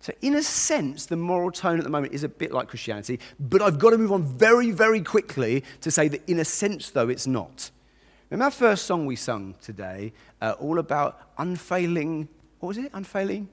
So, 0.05 0.13
in 0.21 0.35
a 0.35 0.43
sense, 0.43 1.07
the 1.07 1.17
moral 1.17 1.51
tone 1.51 1.79
at 1.79 1.83
the 1.83 1.89
moment 1.89 2.13
is 2.13 2.25
a 2.25 2.29
bit 2.29 2.53
like 2.53 2.69
Christianity, 2.69 3.19
but 3.41 3.63
I've 3.63 3.79
got 3.79 3.89
to 3.89 3.97
move 3.97 4.13
on 4.13 4.23
very, 4.23 4.71
very 4.71 5.01
quickly 5.01 5.65
to 5.81 5.91
say 5.91 6.09
that, 6.09 6.29
in 6.29 6.41
a 6.41 6.45
sense, 6.45 6.91
though, 6.91 7.09
it's 7.09 7.27
not. 7.27 7.71
Remember 8.29 8.45
our 8.45 8.51
first 8.51 8.85
song 8.85 9.07
we 9.07 9.17
sung 9.17 9.55
today, 9.63 10.13
uh, 10.43 10.57
all 10.61 10.79
about 10.79 11.23
unfailing, 11.39 12.29
what 12.61 12.69
was 12.69 12.77
it? 12.77 12.91
Unfailing? 12.93 13.49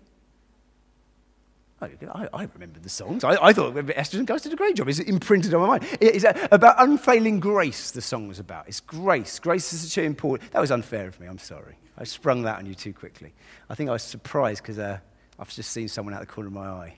I, 1.82 2.28
I 2.34 2.50
remember 2.54 2.82
the 2.82 2.90
songs. 2.90 3.24
I, 3.24 3.42
I 3.42 3.54
thought 3.54 3.74
Esther 3.96 4.18
and 4.18 4.28
Gus 4.28 4.42
did 4.42 4.52
a 4.52 4.58
great 4.58 4.76
job. 4.76 4.90
It's 4.90 5.00
imprinted 5.00 5.54
on 5.54 5.62
my 5.62 5.68
mind. 5.68 5.86
It's 6.02 6.26
about 6.52 6.76
unfailing 6.80 7.40
grace, 7.40 7.92
the 7.92 8.02
song 8.02 8.28
was 8.28 8.40
about. 8.40 8.68
It's 8.68 8.82
grace. 8.82 9.40
Grace 9.40 9.72
is 9.72 9.90
so 9.90 10.02
important. 10.02 10.52
That 10.52 10.60
was 10.60 10.72
unfair 10.72 11.08
of 11.08 11.18
me. 11.18 11.28
I'm 11.28 11.38
sorry. 11.38 11.78
I 11.98 12.04
sprung 12.04 12.42
that 12.42 12.58
on 12.58 12.66
you 12.66 12.76
too 12.76 12.92
quickly. 12.92 13.32
I 13.70 13.76
think 13.76 13.90
I 13.90 13.94
was 13.94 14.04
surprised 14.04 14.64
because 14.64 14.80
uh, 14.80 15.00
I've 15.42 15.50
just 15.50 15.72
seen 15.72 15.88
someone 15.88 16.14
out 16.14 16.20
the 16.20 16.28
corner 16.28 16.48
of 16.48 16.54
my 16.54 16.68
eye. 16.68 16.96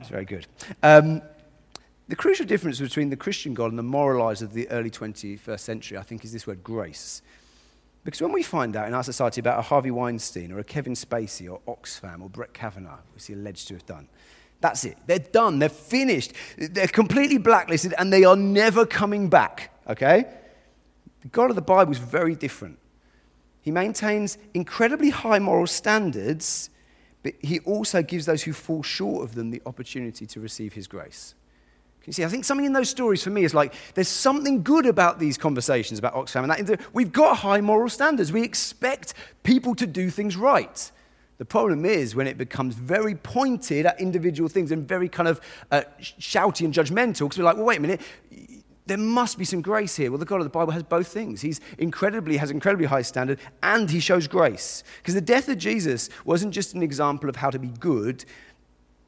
It's 0.00 0.08
very 0.08 0.24
good. 0.24 0.46
Um, 0.80 1.20
the 2.06 2.14
crucial 2.14 2.46
difference 2.46 2.78
between 2.78 3.10
the 3.10 3.16
Christian 3.16 3.52
God 3.52 3.70
and 3.70 3.78
the 3.78 3.82
moralizer 3.82 4.42
of 4.42 4.52
the 4.52 4.70
early 4.70 4.88
21st 4.90 5.58
century, 5.58 5.98
I 5.98 6.02
think, 6.02 6.24
is 6.24 6.32
this 6.32 6.46
word 6.46 6.62
grace. 6.62 7.20
Because 8.04 8.22
when 8.22 8.32
we 8.32 8.44
find 8.44 8.76
out 8.76 8.86
in 8.86 8.94
our 8.94 9.02
society 9.02 9.40
about 9.40 9.58
a 9.58 9.62
Harvey 9.62 9.90
Weinstein 9.90 10.52
or 10.52 10.60
a 10.60 10.64
Kevin 10.64 10.94
Spacey 10.94 11.50
or 11.50 11.60
Oxfam 11.66 12.22
or 12.22 12.30
Brett 12.30 12.54
Kavanaugh, 12.54 13.00
which 13.12 13.26
he 13.26 13.32
alleged 13.32 13.66
to 13.68 13.74
have 13.74 13.84
done, 13.84 14.08
that's 14.60 14.84
it. 14.84 14.96
They're 15.06 15.18
done. 15.18 15.58
They're 15.58 15.68
finished. 15.68 16.32
They're 16.56 16.86
completely 16.86 17.38
blacklisted 17.38 17.92
and 17.98 18.12
they 18.12 18.22
are 18.22 18.36
never 18.36 18.86
coming 18.86 19.28
back. 19.28 19.76
Okay? 19.88 20.26
The 21.22 21.28
God 21.28 21.50
of 21.50 21.56
the 21.56 21.62
Bible 21.62 21.90
is 21.90 21.98
very 21.98 22.36
different. 22.36 22.77
He 23.68 23.72
maintains 23.72 24.38
incredibly 24.54 25.10
high 25.10 25.38
moral 25.38 25.66
standards, 25.66 26.70
but 27.22 27.34
he 27.42 27.58
also 27.58 28.02
gives 28.02 28.24
those 28.24 28.42
who 28.42 28.54
fall 28.54 28.82
short 28.82 29.24
of 29.24 29.34
them 29.34 29.50
the 29.50 29.60
opportunity 29.66 30.24
to 30.24 30.40
receive 30.40 30.72
his 30.72 30.86
grace. 30.86 31.34
Can 32.00 32.08
you 32.08 32.12
see? 32.14 32.24
I 32.24 32.28
think 32.28 32.46
something 32.46 32.64
in 32.64 32.72
those 32.72 32.88
stories 32.88 33.22
for 33.22 33.28
me 33.28 33.44
is 33.44 33.52
like 33.52 33.74
there's 33.92 34.08
something 34.08 34.62
good 34.62 34.86
about 34.86 35.18
these 35.18 35.36
conversations 35.36 35.98
about 35.98 36.14
Oxfam, 36.14 36.44
and 36.44 36.66
that 36.66 36.80
we've 36.94 37.12
got 37.12 37.36
high 37.36 37.60
moral 37.60 37.90
standards. 37.90 38.32
We 38.32 38.42
expect 38.42 39.12
people 39.42 39.74
to 39.74 39.86
do 39.86 40.08
things 40.08 40.34
right. 40.34 40.90
The 41.36 41.44
problem 41.44 41.84
is 41.84 42.14
when 42.14 42.26
it 42.26 42.38
becomes 42.38 42.74
very 42.74 43.16
pointed 43.16 43.84
at 43.84 44.00
individual 44.00 44.48
things 44.48 44.72
and 44.72 44.88
very 44.88 45.10
kind 45.10 45.28
of 45.28 45.42
uh, 45.70 45.82
shouty 46.00 46.64
and 46.64 46.72
judgmental, 46.72 47.26
because 47.26 47.36
we're 47.36 47.44
like, 47.44 47.56
well, 47.56 47.66
wait 47.66 47.76
a 47.76 47.82
minute, 47.82 48.00
there 48.88 48.98
must 48.98 49.38
be 49.38 49.44
some 49.44 49.60
grace 49.60 49.94
here. 49.96 50.10
Well, 50.10 50.18
the 50.18 50.24
God 50.24 50.40
of 50.40 50.44
the 50.44 50.50
Bible 50.50 50.72
has 50.72 50.82
both 50.82 51.08
things. 51.08 51.40
He's 51.40 51.60
incredibly, 51.78 52.38
has 52.38 52.50
incredibly 52.50 52.86
high 52.86 53.02
standard, 53.02 53.38
and 53.62 53.90
he 53.90 54.00
shows 54.00 54.26
grace. 54.26 54.82
Because 54.98 55.14
the 55.14 55.20
death 55.20 55.48
of 55.48 55.58
Jesus 55.58 56.08
wasn't 56.24 56.52
just 56.52 56.74
an 56.74 56.82
example 56.82 57.28
of 57.28 57.36
how 57.36 57.50
to 57.50 57.58
be 57.58 57.68
good, 57.68 58.24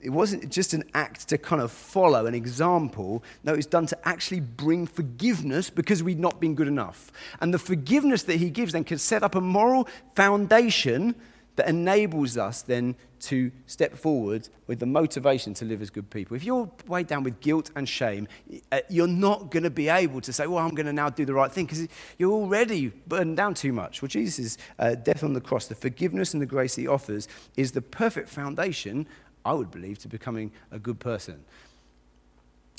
it 0.01 0.11
wasn't 0.11 0.51
just 0.51 0.73
an 0.73 0.85
act 0.95 1.29
to 1.29 1.37
kind 1.37 1.61
of 1.61 1.71
follow 1.71 2.27
an 2.27 2.35
example. 2.35 3.23
No, 3.45 3.53
it's 3.53 3.66
done 3.66 3.87
to 3.87 4.09
actually 4.09 4.40
bring 4.40 4.87
forgiveness 4.87 5.69
because 5.69 6.03
we'd 6.03 6.21
not 6.21 6.40
been 6.40 6.55
good 6.55 6.69
enough. 6.69 7.12
And 7.40 7.53
the 7.53 7.59
forgiveness 7.59 8.23
that 8.25 8.37
he 8.37 8.49
gives 8.49 8.73
then 8.73 8.85
can 8.85 8.99
set 8.99 9.23
up 9.23 9.35
a 9.35 9.40
moral 9.40 9.88
foundation 10.14 11.14
that 11.61 11.68
enables 11.68 12.38
us 12.38 12.62
then 12.62 12.96
to 13.18 13.53
step 13.66 13.94
forward 13.94 14.49
with 14.66 14.79
the 14.79 14.87
motivation 14.87 15.53
to 15.53 15.66
live 15.66 15.83
as 15.83 15.90
good 15.90 16.09
people. 16.09 16.35
If 16.35 16.42
you're 16.42 16.70
weighed 16.87 17.07
down 17.07 17.23
with 17.23 17.38
guilt 17.40 17.70
and 17.77 17.87
shame, 17.87 18.29
uh, 18.73 18.81
you're 18.88 19.07
not 19.07 19.51
going 19.51 19.64
to 19.64 19.70
be 19.70 19.90
able 19.90 20.23
to 20.23 20.33
say, 20.33 20.46
Well, 20.46 20.64
I'm 20.64 20.75
going 20.75 20.87
to 20.87 20.92
now 20.94 21.11
do 21.11 21.27
the 21.27 21.35
right 21.35 21.53
thing 21.53 21.66
because 21.66 21.87
you're 22.16 22.33
already 22.33 22.88
burdened 23.07 23.37
down 23.37 23.53
too 23.53 23.75
much. 23.75 24.01
Well, 24.01 24.09
Jesus' 24.09 24.57
uh, 24.79 24.94
death 24.94 25.23
on 25.23 25.35
the 25.35 25.40
cross, 25.42 25.66
the 25.66 25.75
forgiveness 25.75 26.33
and 26.33 26.40
the 26.40 26.46
grace 26.46 26.77
he 26.77 26.87
offers, 26.88 27.29
is 27.59 27.73
the 27.73 27.83
perfect 27.83 28.31
foundation, 28.31 29.07
I 29.44 29.53
would 29.53 29.70
believe, 29.70 29.99
to 29.99 30.09
becoming 30.09 30.53
a 30.70 30.79
good 30.79 30.99
person. 30.99 31.44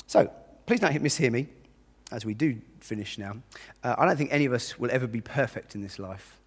So, 0.08 0.28
please 0.66 0.80
don't 0.80 0.92
mishear 1.00 1.30
me 1.30 1.46
as 2.10 2.24
we 2.24 2.34
do 2.34 2.60
finish 2.80 3.16
now. 3.16 3.36
Uh, 3.84 3.94
I 3.96 4.06
don't 4.06 4.16
think 4.16 4.32
any 4.32 4.44
of 4.46 4.52
us 4.52 4.76
will 4.76 4.90
ever 4.90 5.06
be 5.06 5.20
perfect 5.20 5.76
in 5.76 5.82
this 5.82 6.00
life. 6.00 6.41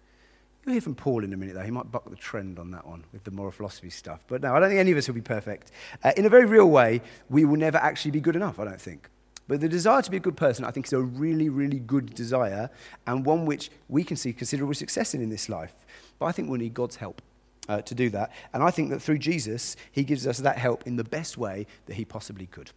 You'll 0.66 0.72
hear 0.72 0.80
from 0.80 0.96
Paul 0.96 1.22
in 1.22 1.32
a 1.32 1.36
minute, 1.36 1.54
though. 1.54 1.62
He 1.62 1.70
might 1.70 1.92
buck 1.92 2.10
the 2.10 2.16
trend 2.16 2.58
on 2.58 2.72
that 2.72 2.84
one 2.84 3.04
with 3.12 3.22
the 3.22 3.30
moral 3.30 3.52
philosophy 3.52 3.88
stuff. 3.88 4.24
But 4.26 4.42
no, 4.42 4.52
I 4.52 4.58
don't 4.58 4.68
think 4.68 4.80
any 4.80 4.90
of 4.90 4.98
us 4.98 5.06
will 5.06 5.14
be 5.14 5.20
perfect. 5.20 5.70
Uh, 6.02 6.10
in 6.16 6.24
a 6.24 6.28
very 6.28 6.44
real 6.44 6.68
way, 6.68 7.02
we 7.30 7.44
will 7.44 7.56
never 7.56 7.78
actually 7.78 8.10
be 8.10 8.20
good 8.20 8.34
enough, 8.34 8.58
I 8.58 8.64
don't 8.64 8.80
think. 8.80 9.08
But 9.46 9.60
the 9.60 9.68
desire 9.68 10.02
to 10.02 10.10
be 10.10 10.16
a 10.16 10.20
good 10.20 10.36
person, 10.36 10.64
I 10.64 10.72
think, 10.72 10.86
is 10.86 10.92
a 10.92 11.00
really, 11.00 11.48
really 11.48 11.78
good 11.78 12.12
desire 12.16 12.68
and 13.06 13.24
one 13.24 13.46
which 13.46 13.70
we 13.88 14.02
can 14.02 14.16
see 14.16 14.32
considerable 14.32 14.74
success 14.74 15.14
in 15.14 15.22
in 15.22 15.30
this 15.30 15.48
life. 15.48 15.72
But 16.18 16.26
I 16.26 16.32
think 16.32 16.50
we'll 16.50 16.58
need 16.58 16.74
God's 16.74 16.96
help 16.96 17.22
uh, 17.68 17.82
to 17.82 17.94
do 17.94 18.10
that. 18.10 18.32
And 18.52 18.60
I 18.60 18.72
think 18.72 18.90
that 18.90 19.00
through 19.00 19.18
Jesus, 19.18 19.76
he 19.92 20.02
gives 20.02 20.26
us 20.26 20.38
that 20.38 20.58
help 20.58 20.84
in 20.84 20.96
the 20.96 21.04
best 21.04 21.38
way 21.38 21.68
that 21.86 21.94
he 21.94 22.04
possibly 22.04 22.46
could. 22.46 22.72